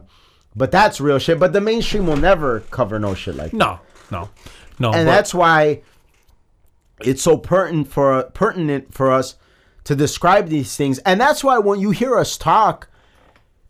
[0.58, 1.40] but that's real shit.
[1.40, 3.58] But the mainstream will never cover no shit like that.
[3.58, 3.80] no,
[4.12, 4.30] no,
[4.78, 4.92] no.
[4.92, 5.84] And but- that's why
[7.00, 9.38] it's so pertinent for pertinent for us
[9.86, 10.98] to describe these things.
[11.06, 12.90] And that's why when you hear us talk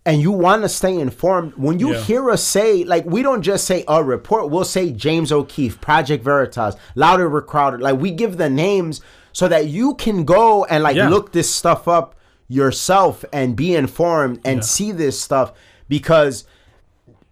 [0.08, 2.02] and you want to stay informed, when you Yeah.
[2.02, 6.24] hear us say, like, we don't just say a report, we'll say James O'Keefe, Project
[6.24, 7.78] Veritas, Louder with Crowder.
[7.78, 9.02] Like, we give the names
[9.34, 11.10] so that you can go and, like, Yeah.
[11.10, 12.16] look this stuff up
[12.48, 14.62] yourself and be informed and Yeah.
[14.76, 15.52] see this stuff
[15.90, 16.46] because.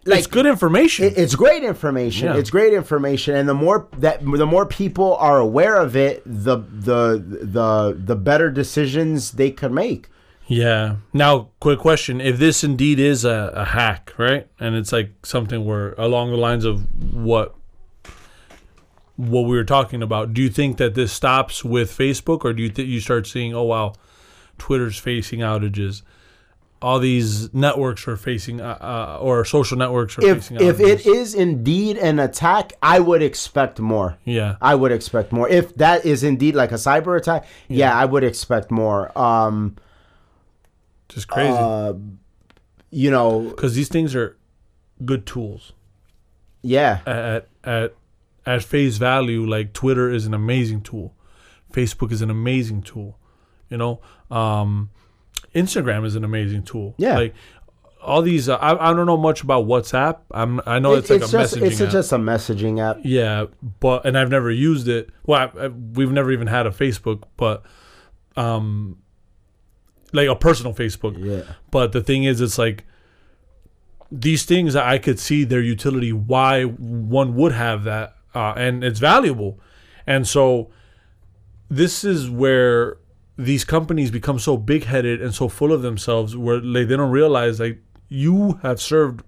[0.08, 1.06] Like, it's good information.
[1.06, 2.28] it- it's great information.
[2.28, 2.36] Yeah.
[2.36, 6.58] It's great information, and the more that the more people are aware of it, the
[6.58, 7.20] the
[7.58, 10.08] the the better decisions they could make.
[10.48, 10.96] Yeah.
[11.12, 15.64] Now, quick question: If this indeed is a, a hack, right, and it's like something
[15.64, 17.54] where along the lines of what
[19.16, 22.62] what we were talking about, do you think that this stops with Facebook, or do
[22.62, 23.94] you think you start seeing, oh wow,
[24.58, 26.02] Twitter's facing outages,
[26.82, 30.88] all these networks are facing, uh, uh, or social networks are If facing if outages?
[30.90, 34.18] it is indeed an attack, I would expect more.
[34.24, 35.48] yeah, I would expect more.
[35.48, 39.16] If that is indeed like a cyber attack, yeah, I would expect more.
[39.18, 39.76] Um,
[41.08, 41.94] just crazy uh,
[42.90, 44.36] you know, because these things are
[45.04, 45.72] good tools.
[46.62, 47.94] yeah, at at
[48.44, 51.14] at face value, like Twitter is an amazing tool,
[51.72, 53.18] Facebook is an amazing tool,
[53.68, 54.00] you know,
[54.30, 54.90] um,
[55.54, 56.94] Instagram is an amazing tool.
[56.96, 57.16] Yeah.
[57.16, 57.34] like
[58.02, 58.48] all these.
[58.48, 60.18] Uh, I I don't know much about WhatsApp.
[60.30, 61.90] I'm I know it's, like a just messaging it's app.
[61.90, 62.98] just a messaging app.
[63.02, 63.46] yeah,
[63.80, 65.10] but and I've never used it.
[65.24, 67.64] Well, I, I, we've never even had a Facebook, but
[68.36, 68.98] um,
[70.16, 71.16] like a personal Facebook.
[71.18, 71.42] Yeah.
[71.70, 72.84] But the thing is, it's like
[74.10, 78.98] these things I could see their utility, why one would have that, uh, and it's
[79.00, 79.58] valuable.
[80.06, 80.70] And so
[81.68, 82.98] this is where
[83.36, 87.10] these companies become so big headed and so full of themselves where like, they don't
[87.10, 89.22] realize like you have served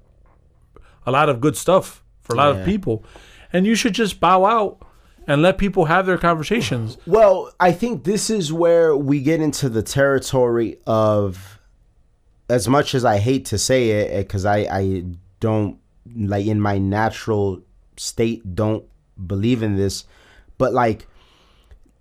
[1.07, 2.61] a lot of good stuff for a lot Yeah.
[2.61, 3.05] of people.
[3.53, 4.87] And you should just bow out
[5.29, 6.97] and let people have their conversations.
[7.07, 11.61] Well, I think this is where we get into the territory of,
[12.49, 15.05] as much as I hate to say it, eh, because I, I
[15.39, 15.79] don't,
[16.17, 17.61] like, in my natural
[17.99, 18.87] state, don't
[19.27, 20.07] believe in this,
[20.57, 21.07] but like,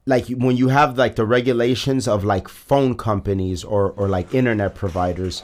[0.05, 4.73] like when you have like the regulations of like phone companies or, or like internet
[4.73, 5.43] providers,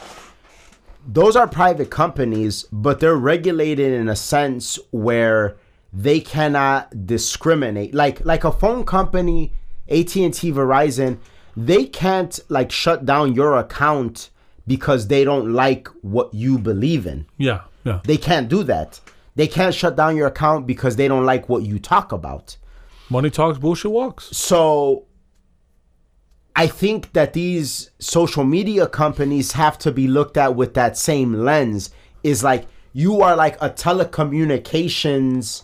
[1.06, 5.58] those are private companies, but they're regulated in a sense where
[5.94, 7.94] they cannot discriminate.
[7.94, 9.54] Like like a phone company,
[9.88, 11.20] AT and T, Verizon,
[11.56, 14.32] they can't like shut down your account
[14.66, 17.28] because they don't like what you believe in.
[17.38, 18.02] Yeah, yeah.
[18.04, 19.00] They can't do that.
[19.36, 22.58] They can't shut down your account because they don't like what you talk about.
[23.10, 24.26] Money talks, bullshit walks.
[24.36, 25.06] So
[26.56, 31.34] I think that these social media companies have to be looked at with that same
[31.34, 31.92] lens.
[32.24, 35.64] Is like you are like a telecommunications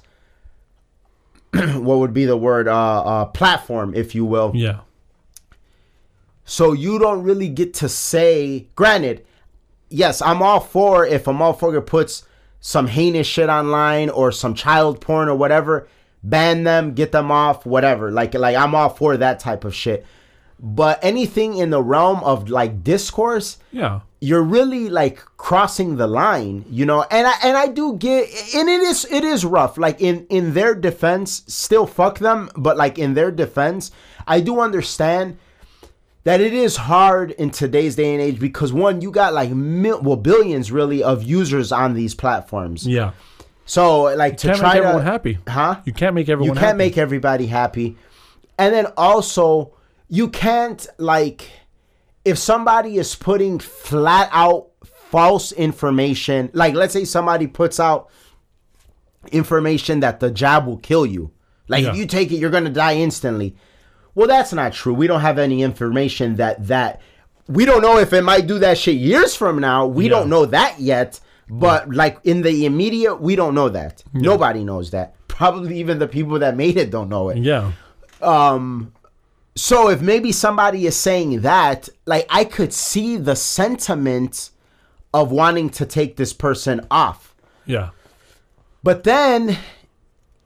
[1.53, 4.51] what would be the word uh, uh platform if you will.
[4.55, 4.81] Yeah.
[6.45, 9.25] So you don't really get to say granted,
[9.89, 12.23] yes, I'm all for if a motherfucker puts
[12.59, 15.87] some heinous shit online or some child porn or whatever,
[16.23, 18.11] ban them, get them off, whatever.
[18.11, 20.05] Like like I'm all for that type of shit.
[20.59, 24.01] But anything in the realm of like discourse, Yeah.
[24.21, 27.05] You're really like crossing the line, you know.
[27.09, 29.77] And I and I do get and it is it is rough.
[29.77, 33.91] Like in in their defense, still fuck them, but like in their defense,
[34.27, 35.37] I do understand
[36.25, 40.01] that it is hard in today's day and age because one, you got like mil-
[40.01, 42.85] well billions really of users on these platforms.
[42.85, 43.11] Yeah.
[43.65, 45.37] So like to try make to happy.
[45.47, 45.79] huh?
[45.85, 46.77] You can't make everyone you can't happy.
[46.77, 47.97] make everybody happy
[48.59, 49.73] and then also
[50.09, 51.49] you can't like
[52.25, 58.09] if somebody is putting flat out false information like let's say somebody puts out
[59.31, 61.31] information that the jab will kill you
[61.67, 61.91] like Yeah.
[61.91, 63.55] if you take it you're gonna die instantly.
[64.15, 64.93] Well that's not true.
[64.93, 67.01] We don't have any information that that
[67.47, 69.85] we don't know if it might do that shit years from now.
[69.87, 70.09] We Yeah.
[70.11, 74.03] don't know that yet but like in the immediate we don't know that.
[74.13, 75.15] Nobody knows that.
[75.27, 77.37] Probably even the people that made it don't know it.
[77.39, 77.71] Yeah.
[78.21, 78.93] Um,
[79.55, 84.51] so if maybe somebody is saying that, like I could see the sentiment
[85.13, 87.35] of wanting to take this person off.
[87.65, 87.89] Yeah.
[88.83, 89.57] But then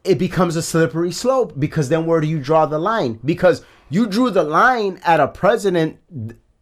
[0.04, 3.20] it becomes a slippery slope because then where do you draw the line?
[3.24, 6.00] Because you drew the line at a president,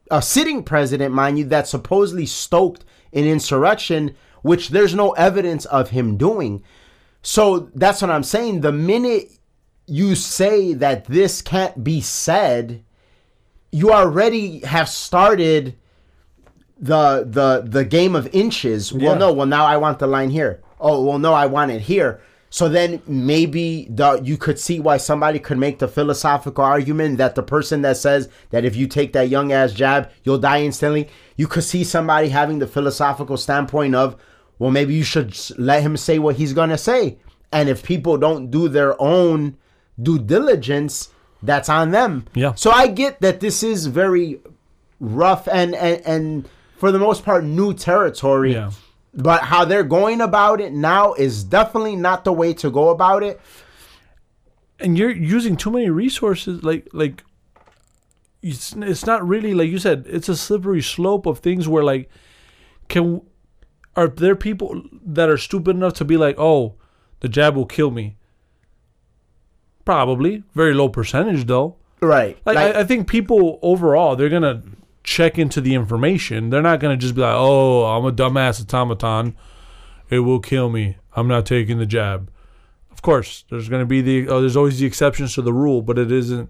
[0.09, 2.83] a sitting president, mind you, that supposedly stoked
[3.13, 6.63] an insurrection, which there's no evidence of him doing.
[7.21, 8.61] So that's what I'm saying.
[8.61, 9.31] The minute
[9.91, 12.81] you say that this can't be said,
[13.73, 15.75] you already have started
[16.79, 18.93] the the the game of inches.
[18.93, 19.33] Well, no.
[19.33, 20.61] Well, now I want the line here.
[20.79, 22.21] Oh, well, no, I want it here.
[22.49, 27.35] So then maybe the you could see why somebody could make the philosophical argument that
[27.35, 31.09] the person that says that if you take that young ass jab, you'll die instantly.
[31.35, 34.15] You could see somebody having the philosophical standpoint of,
[34.57, 37.17] well, maybe you should let him say what he's gonna say.
[37.51, 39.57] And if people don't do their own
[39.99, 41.09] due diligence,
[41.41, 42.25] that's on them.
[42.33, 42.53] Yeah.
[42.55, 44.39] So I get that this is very
[44.99, 48.53] rough and and, and for the most part new territory.
[48.53, 48.71] Yeah.
[49.13, 53.23] But how they're going about it now is definitely not the way to go about
[53.23, 53.41] it.
[54.79, 57.23] and you're using too many resources like like
[58.41, 62.09] it's, it's not really like you said it's a slippery slope of things where like
[62.87, 63.21] can
[63.95, 66.73] are there people that are stupid enough to be like oh
[67.19, 68.17] the jab will kill me
[69.85, 70.43] probably.
[70.53, 71.75] Very low percentage though.
[72.01, 72.37] Right.
[72.45, 74.63] like, I, I think people overall they're gonna
[75.03, 76.49] check into the information.
[76.49, 79.35] They're not gonna just be like oh i'm a dumbass automaton.
[80.09, 80.97] It will kill me.
[81.15, 82.31] I'm not taking the jab.
[82.91, 85.97] Of course there's gonna be the oh, there's always the exceptions to the rule but
[85.97, 86.49] it isn't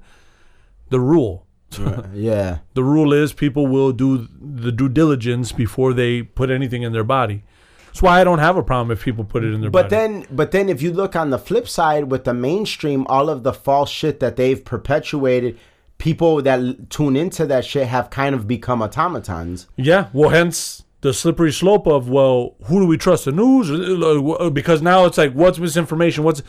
[0.89, 1.45] the rule.
[2.13, 2.59] Yeah.
[2.73, 7.05] the rule is people will do the due diligence before they put anything in their
[7.05, 7.43] body
[7.91, 9.95] that's why i don't have a problem if people put it in their But body
[9.95, 13.43] then but then if you look on the flip side with the mainstream, all of
[13.43, 15.59] the false shit that they've perpetuated,
[15.97, 19.67] people that tune into that shit have kind of become automatons.
[19.75, 23.25] Yeah, well, hence the slippery slope of well, who do we trust?
[23.25, 26.23] The news, Uh, because now it's like what's misinformation?
[26.23, 26.41] What's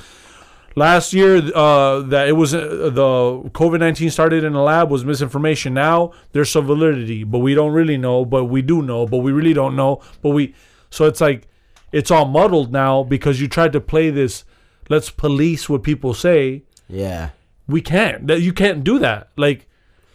[0.76, 5.05] last year uh, that it was uh, the COVID nineteen started in a lab was
[5.05, 5.74] misinformation.
[5.74, 8.24] Now there's some validity, but we don't really know.
[8.24, 10.01] But we do know, but we really don't know.
[10.22, 10.55] But we
[10.93, 11.49] so it's like
[11.90, 14.45] it's all muddled now because you tried to play this.
[14.90, 16.64] Let's police what people say.
[16.86, 17.30] Yeah.
[17.66, 18.26] We can't.
[18.26, 19.30] That you can't do that.
[19.36, 19.68] Like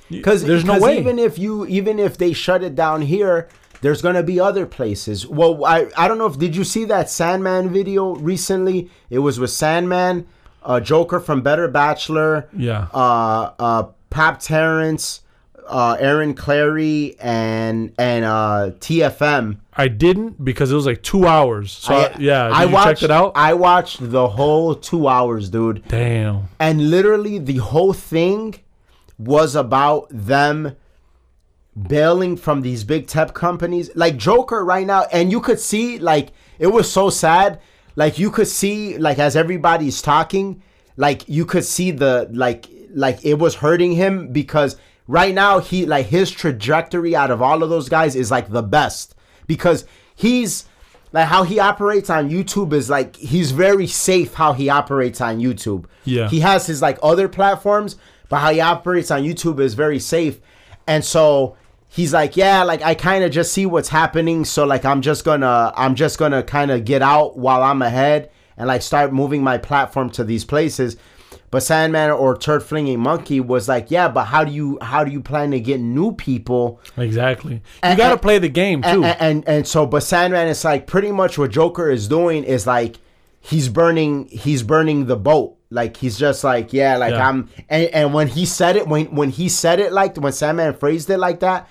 [0.10, 1.00] Because there's no way.
[1.00, 3.50] even if you even if they shut it down here,
[3.82, 5.26] there's gonna be other places.
[5.26, 8.92] Well, I I don't know if did you see that Sandman video recently?
[9.10, 10.28] It was with Sandman,
[10.62, 12.88] uh, Joker from Better Bachelor, yeah.
[12.94, 15.22] uh, uh, Pop Terrence,
[15.68, 19.57] uh, Aaron Clarey, and and uh, TFM.
[19.74, 21.72] I didn't because it was like two hours.
[21.72, 23.34] So I, yeah, did I you watched checked it out.
[23.36, 25.88] I watched the whole two hours, dude.
[25.88, 26.49] Damn.
[26.59, 28.55] and literally the whole thing
[29.20, 30.76] was about them
[31.88, 36.30] bailing from these big tech companies like joker right now and you could see like
[36.57, 37.59] it was so sad
[37.95, 40.61] like you could see like as everybody's talking
[40.95, 42.65] like you could see the like
[42.95, 44.76] like it was hurting him because
[45.08, 48.64] right now he like his trajectory out of all of those guys is like the
[48.64, 49.16] best
[49.47, 49.86] because
[50.16, 50.66] he's
[51.14, 55.39] like how he operates on YouTube is like he's very safe how he operates on
[55.39, 55.86] YouTube.
[56.03, 56.30] Yeah.
[56.30, 57.95] He has his like other platforms,
[58.30, 60.39] but how he operates on YouTube is very safe.
[60.86, 61.55] And so
[61.89, 65.24] he's like, yeah, like I kind of just see what's happening, so like I'm just
[65.24, 69.43] gonna I'm just gonna kind of get out while I'm ahead and like start moving
[69.43, 70.97] my platform to these places.
[71.58, 75.12] But Sandman or Turd Flinging Monkey was like, yeah, but how do you how do
[75.12, 76.80] you plan to get new people?
[76.97, 77.53] Exactly.
[77.55, 79.03] You And- got to and- play the game too.
[79.03, 82.68] And, and and so, but Sandman is like pretty much what Joker is doing is
[82.68, 82.97] like
[83.39, 85.58] he's burning he's burning the boat.
[85.72, 87.28] Like he's just like yeah, like Yeah.
[87.28, 87.49] I'm.
[87.70, 91.10] And, and when he said it, when when he said it like when Sandman phrased
[91.10, 91.68] it like that,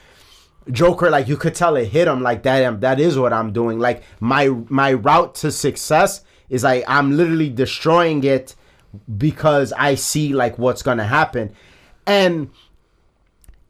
[0.73, 2.65] Joker like you could tell it hit him like that.
[2.65, 3.79] Um, that is what I'm doing.
[3.79, 8.57] Like my my route to success is like I'm literally destroying it
[9.17, 11.55] because I see like what's gonna happen,
[12.07, 12.51] and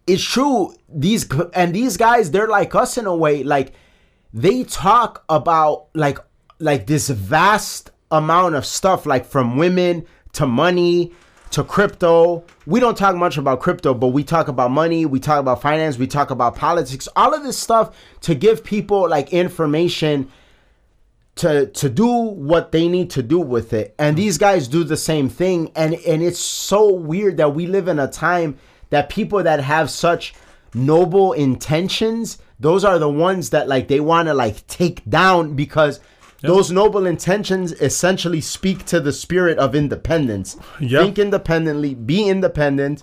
[0.06, 3.72] it's true these and these guys they're like us in a way like
[4.32, 6.18] they talk about like
[6.58, 11.12] like this vast amount of stuff like from women to money
[11.50, 12.44] to crypto.
[12.66, 15.98] We don't talk much about crypto but we talk about money we talk about finance
[15.98, 20.30] we talk about politics all of this stuff to give people like information
[21.37, 23.95] to to do what they need to do with it.
[23.99, 24.22] And mm-hmm.
[24.24, 25.70] these guys do the same thing.
[25.76, 28.59] And and it's so weird that we live in a time
[28.91, 30.34] that people that have such
[30.74, 36.01] noble intentions those are the ones that like they want to like take down because
[36.41, 40.57] those noble intentions essentially speak to the spirit of independence.
[40.80, 41.03] Yep.
[41.03, 43.03] think independently be independent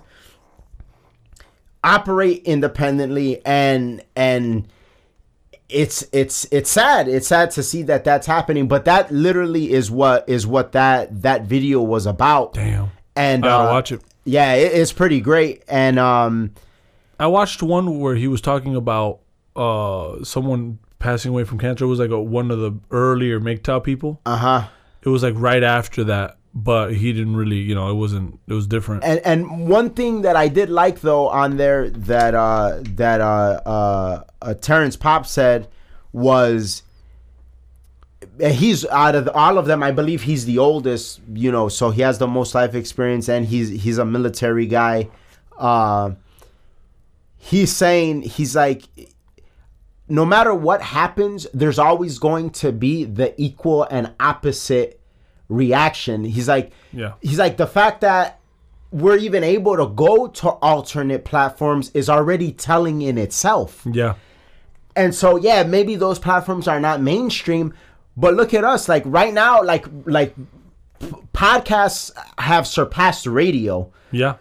[1.84, 4.68] operate independently and and
[5.74, 9.90] it's it's it's sad it's sad to see that that's happening but that literally is
[9.90, 12.92] what is what that that video was about Damn.
[13.16, 14.02] and I gotta uh, watch it.
[14.24, 16.54] yeah it, it's pretty great and um
[17.20, 19.20] I watched one where he was talking about
[19.56, 21.84] uh someone passing away from cancer.
[21.84, 24.22] It was like a, one of the earlier MGTOW people.
[24.26, 24.68] uh-huh
[25.02, 28.40] It was like right after that, but he didn't really, you know, it wasn't.
[28.48, 29.04] It was different.
[29.04, 33.62] and and one thing that I did like though on there that uh that uh
[33.66, 35.68] uh, uh Terrence Popp said
[36.12, 36.84] was
[38.42, 41.90] uh, he's out of all of them I believe he's the oldest you know so
[41.90, 45.10] he has the most life experience and he's he's a military guy
[45.58, 46.12] uh
[47.38, 48.84] he's saying he's like
[50.08, 55.00] no matter what happens there's always going to be the equal and opposite
[55.54, 57.14] reaction he's like Yeah.
[57.22, 58.40] he's like the fact that
[58.92, 64.16] we're even able to go to alternate platforms is already telling in itself yeah.
[64.96, 67.74] and so yeah maybe those platforms are not mainstream
[68.16, 70.36] but look at us like right now like like
[71.34, 74.36] podcasts have surpassed radio Yeah.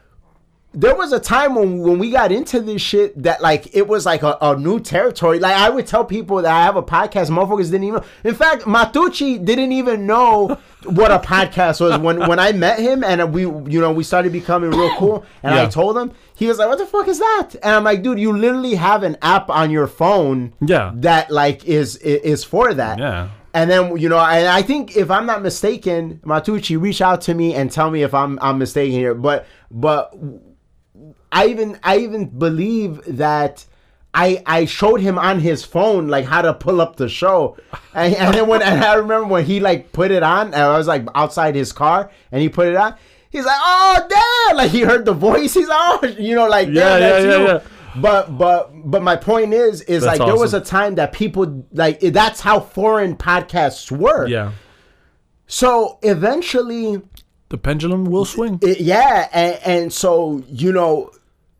[0.74, 4.06] There was a time when when we got into this shit that like it was
[4.06, 5.38] like a, a new territory.
[5.38, 8.02] Like I would tell people that I have a podcast, motherfuckers didn't even.
[8.24, 13.04] In fact, Matucci didn't even know what a podcast was when when I met him
[13.04, 15.24] and we you know we started becoming real cool.
[15.42, 18.02] And I told him he was like, "What the fuck is that?" And I'm like,
[18.02, 20.92] "Dude, you literally have an app on your phone Yeah.
[20.96, 23.28] that like is is for that." Yeah.
[23.54, 27.34] And then you know, and I think if I'm not mistaken, Matucci, reach out to
[27.34, 29.12] me and tell me if I'm I'm mistaken here.
[29.14, 30.14] But but
[31.32, 33.64] I even I even believe that
[34.14, 37.56] I I showed him on his phone like how to pull up the show,
[37.94, 40.76] and, and then when and I remember when he like put it on, and I
[40.76, 42.94] was like outside his car, and he put it on.
[43.30, 44.06] He's like, oh
[44.48, 44.56] damn!
[44.58, 45.54] Like he heard the voice.
[45.54, 47.46] He's oh, you know, like Yeah, damn, that's yeah, yeah, you.
[47.46, 47.60] yeah.
[47.96, 51.66] But but but my point is is That's like there was a time that people
[51.72, 54.26] like that's how foreign podcasts were.
[54.26, 54.52] Yeah.
[55.46, 57.00] So eventually,
[57.48, 58.58] The pendulum will swing.
[58.62, 61.10] it, yeah, and, and so you know,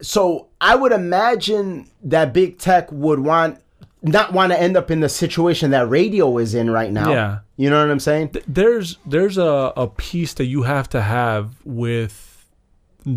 [0.03, 3.59] so I would imagine that big tech would want
[4.03, 7.11] not want to end up in the situation that radio is in right now.
[7.11, 7.38] Yeah.
[7.57, 8.34] you know what I'm saying?
[8.48, 12.46] there's there's a, a piece that you have to have with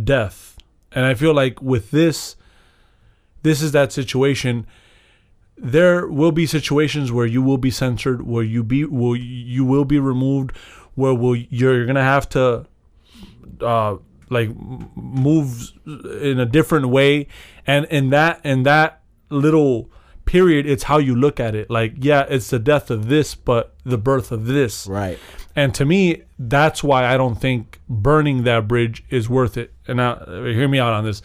[0.03, 0.57] death
[0.91, 2.36] and i feel like with this
[3.43, 4.65] this is that situation
[5.57, 9.86] there will be situations where you will be censored where you be will you will
[9.86, 10.55] be removed
[10.95, 12.65] where will you're gonna have to
[13.61, 13.95] uh
[14.30, 14.49] like
[14.95, 17.28] moves in a different way
[17.67, 19.89] and in that in that little
[20.26, 23.76] period it's how you look at it like yeah it's the death of this but
[23.84, 25.19] the birth of this Right.
[25.55, 29.73] and to me, that's why I don't think burning that bridge is worth it.
[29.88, 31.21] And now, hear me out on this.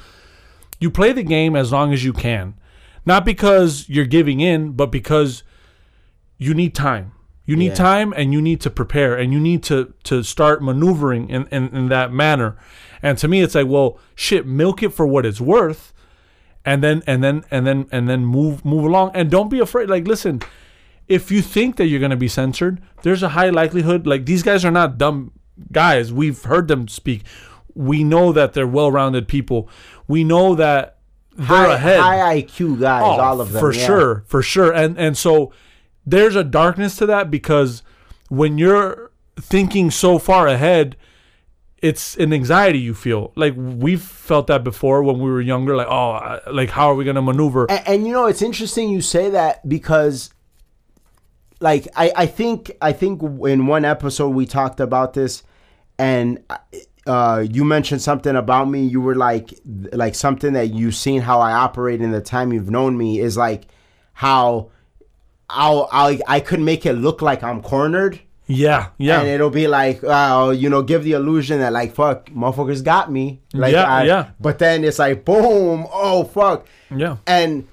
[0.78, 2.54] You play the game as long as you can,
[3.06, 5.42] not because you're giving in, but because
[6.38, 7.12] you need time.
[7.46, 7.74] You need Yeah.
[7.74, 11.68] time, and you need to prepare, and you need to to start maneuvering in, in
[11.74, 12.56] in that manner.
[13.02, 15.92] And to me, it's like, well, shit, milk it for what it's worth.
[16.64, 19.88] and then and then and then and then move move along and don't be afraid
[19.88, 20.42] like listen
[21.08, 24.42] if you think that you're going to be censored there's a high likelihood like these
[24.42, 25.32] guys are not dumb
[25.72, 27.22] guys we've heard them speak
[27.74, 29.70] we know that they're well-rounded people
[30.06, 30.98] we know that
[31.34, 33.60] they're high, ahead high IQ guys, Oh, all of them.
[33.60, 33.86] for yeah.
[33.86, 35.50] sure for sure and and so
[36.04, 37.82] there's a darkness to that because
[38.28, 40.94] when you're thinking so far ahead
[41.82, 45.88] it's an anxiety you feel like we've felt that before when we were younger like
[45.88, 49.30] oh like how are we to maneuver And, and you know, it's interesting you say
[49.30, 50.30] that because,
[51.60, 55.42] like, I, I think I think in one episode we talked about this,
[55.98, 56.42] and
[57.06, 58.84] uh, you mentioned something about me.
[58.84, 59.52] You were like,
[59.92, 63.36] like something that you've seen how I operate in the time you've known me is
[63.36, 63.66] like
[64.12, 64.70] how
[65.48, 68.20] I'll, I'll I could make it look like I'm cornered.
[68.52, 72.26] Yeah yeah And it'll be like, uh, you know, give the illusion that like, fuck,
[72.30, 73.40] motherfuckers got me.
[73.54, 74.30] Like, Yeah, I- yeah.
[74.40, 76.66] But then it's like, boom, oh fuck.
[76.94, 77.66] yeah And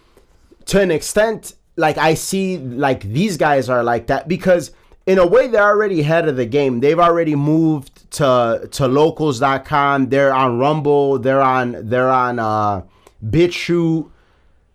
[0.66, 4.72] to an extent, like I see, like these guys are like that because
[5.06, 6.82] in a way they're already ahead of the game.
[6.82, 10.10] They've already moved to to locals.com.
[10.10, 11.18] They're on Rumble.
[11.20, 12.82] They're on they're on uh,
[13.26, 14.10] BitChute.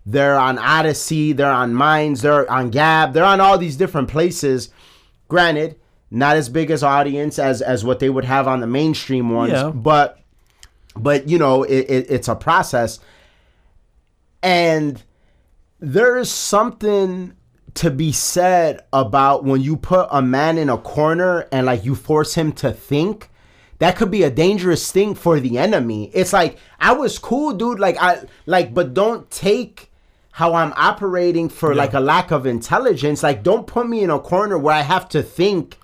[0.07, 1.33] They're on Odysee.
[1.37, 2.23] They're on Minds.
[2.23, 3.13] They're on Gab.
[3.13, 4.71] They're on all these different places.
[5.29, 5.77] Granted,
[6.13, 9.53] not as big as audience as as what they would have on the mainstream ones,
[9.53, 9.71] Yeah.
[9.71, 10.19] but
[10.95, 13.01] but you know it, it, it's a process.
[14.43, 15.03] And
[15.81, 17.35] there is something
[17.75, 21.95] to be said about when you put a man in a corner and like you
[21.95, 23.31] force him to think
[23.79, 26.11] that could be a dangerous thing for the enemy.
[26.13, 29.91] It's like i was cool dude like i like but don't take
[30.33, 33.23] how i'm operating for like a lack of intelligence.
[33.23, 35.79] Like don't put me in a corner where i have to think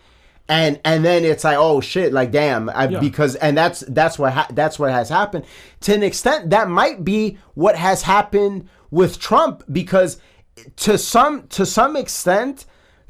[0.49, 3.01] and and then it's like oh shit like damn I, Yeah.
[3.01, 5.45] because and that's that's what ha- that's what has happened
[5.81, 10.19] to an extent that might be what has happened with Trump because
[10.77, 12.65] to some to some extent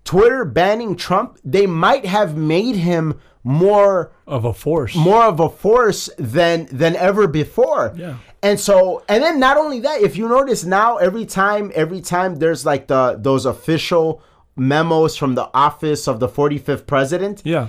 [0.05, 5.49] Twitter banning Trump they might have made him more of a force more of a
[5.49, 7.95] force than than ever before.
[7.97, 8.17] Yeah.
[8.43, 12.37] And so and then not only that, if you notice now every time every time
[12.37, 14.23] there's like the those official
[14.59, 17.69] memos from the office of the 45th president, yeah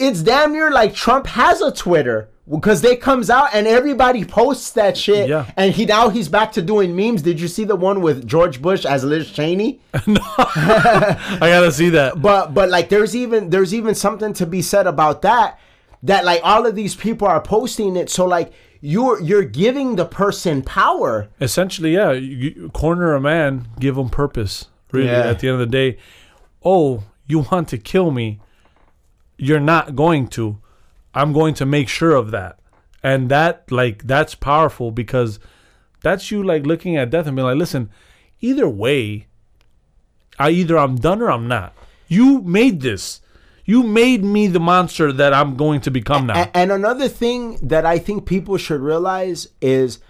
[0.00, 4.72] it's damn near like Trump has a Twitter because they comes out and everybody posts
[4.72, 5.28] that shit.
[5.28, 5.48] Yeah.
[5.56, 7.22] And he now he's back to doing memes.
[7.22, 9.80] Did you see the one with George Bush as Liz Cheney?
[9.94, 14.86] i gotta see that But but like there's even there's even something to be said
[14.86, 15.60] about that.
[16.02, 20.06] That like all of these people are posting it, so like you're you're giving the
[20.06, 21.28] person power.
[21.42, 25.28] essentially yeah you, you corner a man give him purpose really Yeah.
[25.30, 25.98] at the end of the day
[26.64, 28.40] oh you want to kill me.
[29.38, 30.58] You're not going to.
[31.14, 32.58] I'm going to make sure of that.
[33.04, 35.38] And that like that's powerful because
[36.02, 37.88] that's you like looking at death and being like listen
[38.40, 39.26] either way
[40.38, 41.72] i either i'm done or i'm not.
[42.08, 43.20] You made this.
[43.64, 46.42] You made me the monster that i'm going to become now.
[46.42, 50.00] A- And another thing that I think people should realize is,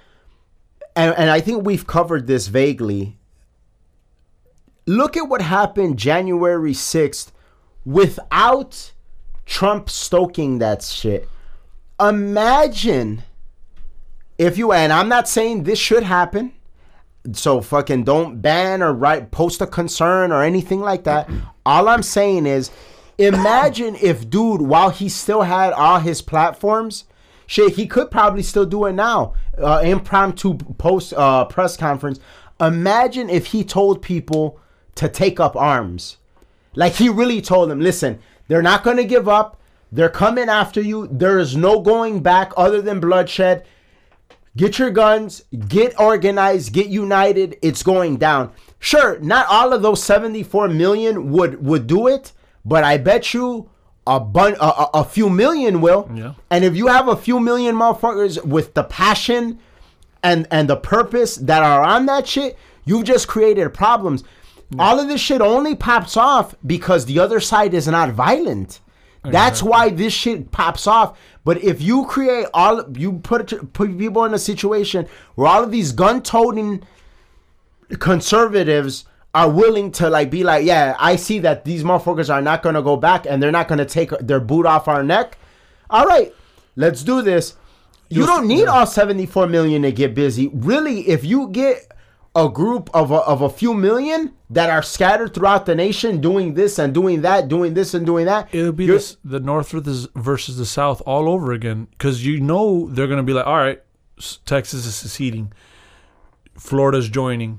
[0.96, 3.18] and, and I think we've covered this vaguely.
[4.86, 7.32] Look at what happened January 6th
[7.84, 8.92] without
[9.46, 11.28] Trump stoking that shit.
[12.00, 13.22] Imagine
[14.38, 16.52] if you, and I'm not saying this should happen.
[17.34, 21.28] So fucking don't ban or write post a concern or anything like that.
[21.66, 22.70] All I'm saying is
[23.18, 27.04] imagine if dude while he still had all his platforms
[27.46, 32.18] shit he could probably still do it now uh, impromptu post uh, press conference
[32.60, 34.58] imagine if he told people
[35.00, 36.18] to take up arms
[36.74, 38.18] like he really told them listen
[38.48, 39.58] they're not going to give up
[39.92, 43.64] they're coming after you there is no going back other than bloodshed
[44.56, 47.56] Get your guns, get organized, get united.
[47.62, 48.52] It's going down.
[48.80, 52.32] Sure, not all of those 74 million would would do it,
[52.64, 53.70] but I bet you
[54.06, 56.10] a bun a, a, a few million will.
[56.12, 56.34] Yeah.
[56.50, 59.60] And if you have a few million motherfuckers with the passion
[60.22, 64.24] and and the purpose that are on that shit, you've just created problems.
[64.78, 68.80] All of this shit only pops off because the other side is not violent.
[69.22, 71.18] That's why this shit pops off.
[71.44, 75.70] But if you create all, you put put people in a situation where all of
[75.70, 76.82] these gun-toting
[77.98, 82.62] conservatives are willing to like be like, yeah, I see that these motherfuckers are not
[82.62, 85.38] gonna go back and they're not gonna take their boot off our neck.
[85.88, 86.34] All right,
[86.76, 87.54] let's do this.
[88.08, 90.48] You don't need all 74 million to get busy.
[90.48, 91.92] Really, if you get
[92.34, 96.54] a group of a, of a few million that are scattered throughout the nation doing
[96.54, 100.08] this and doing that, doing this and doing that, It'll be this, the North versus
[100.14, 103.56] versus the South all over again because you know they're going to be like, all
[103.56, 103.82] right,
[104.46, 105.52] Texas is seceding.
[106.56, 107.58] Florida's joining,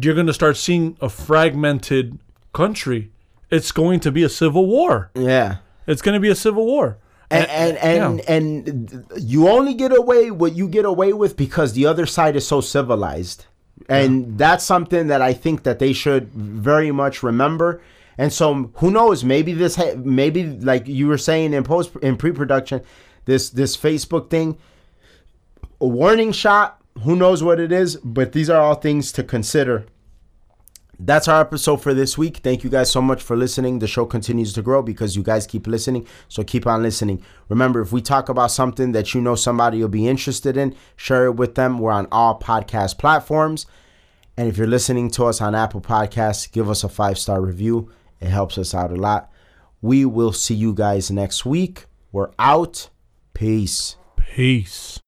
[0.00, 2.18] you're going to start seeing a fragmented
[2.52, 3.10] country.
[3.50, 5.10] It's going to be a civil war.
[5.14, 5.56] Yeah.
[5.86, 6.98] It's going to be a civil war.
[7.30, 8.34] And and and, yeah.
[8.34, 12.46] and you only get away what you get away with because the other side is
[12.46, 13.46] so civilized.
[13.88, 17.82] And that's something that I think that they should very much remember.
[18.18, 22.16] And so who knows, maybe this ha- maybe like you were saying in post in
[22.16, 22.82] pre-production
[23.24, 24.58] this this Facebook thing
[25.80, 29.84] a warning shot, who knows what it is, but these are all things to consider
[31.04, 32.38] that's our episode for this week.
[32.38, 33.78] Thank you guys so much for listening.
[33.78, 36.06] The show continues to grow because you guys keep listening.
[36.28, 37.22] So keep on listening.
[37.48, 41.26] Remember, if we talk about something that you know somebody will be interested in, share
[41.26, 41.78] it with them.
[41.78, 43.66] We're on all podcast platforms.
[44.36, 47.90] And if you're listening to us on Apple Podcasts, give us a five star review.
[48.20, 49.30] It helps us out a lot.
[49.80, 51.86] We will see you guys next week.
[52.12, 52.90] We're out.
[53.34, 53.96] Peace.
[54.16, 55.00] Peace.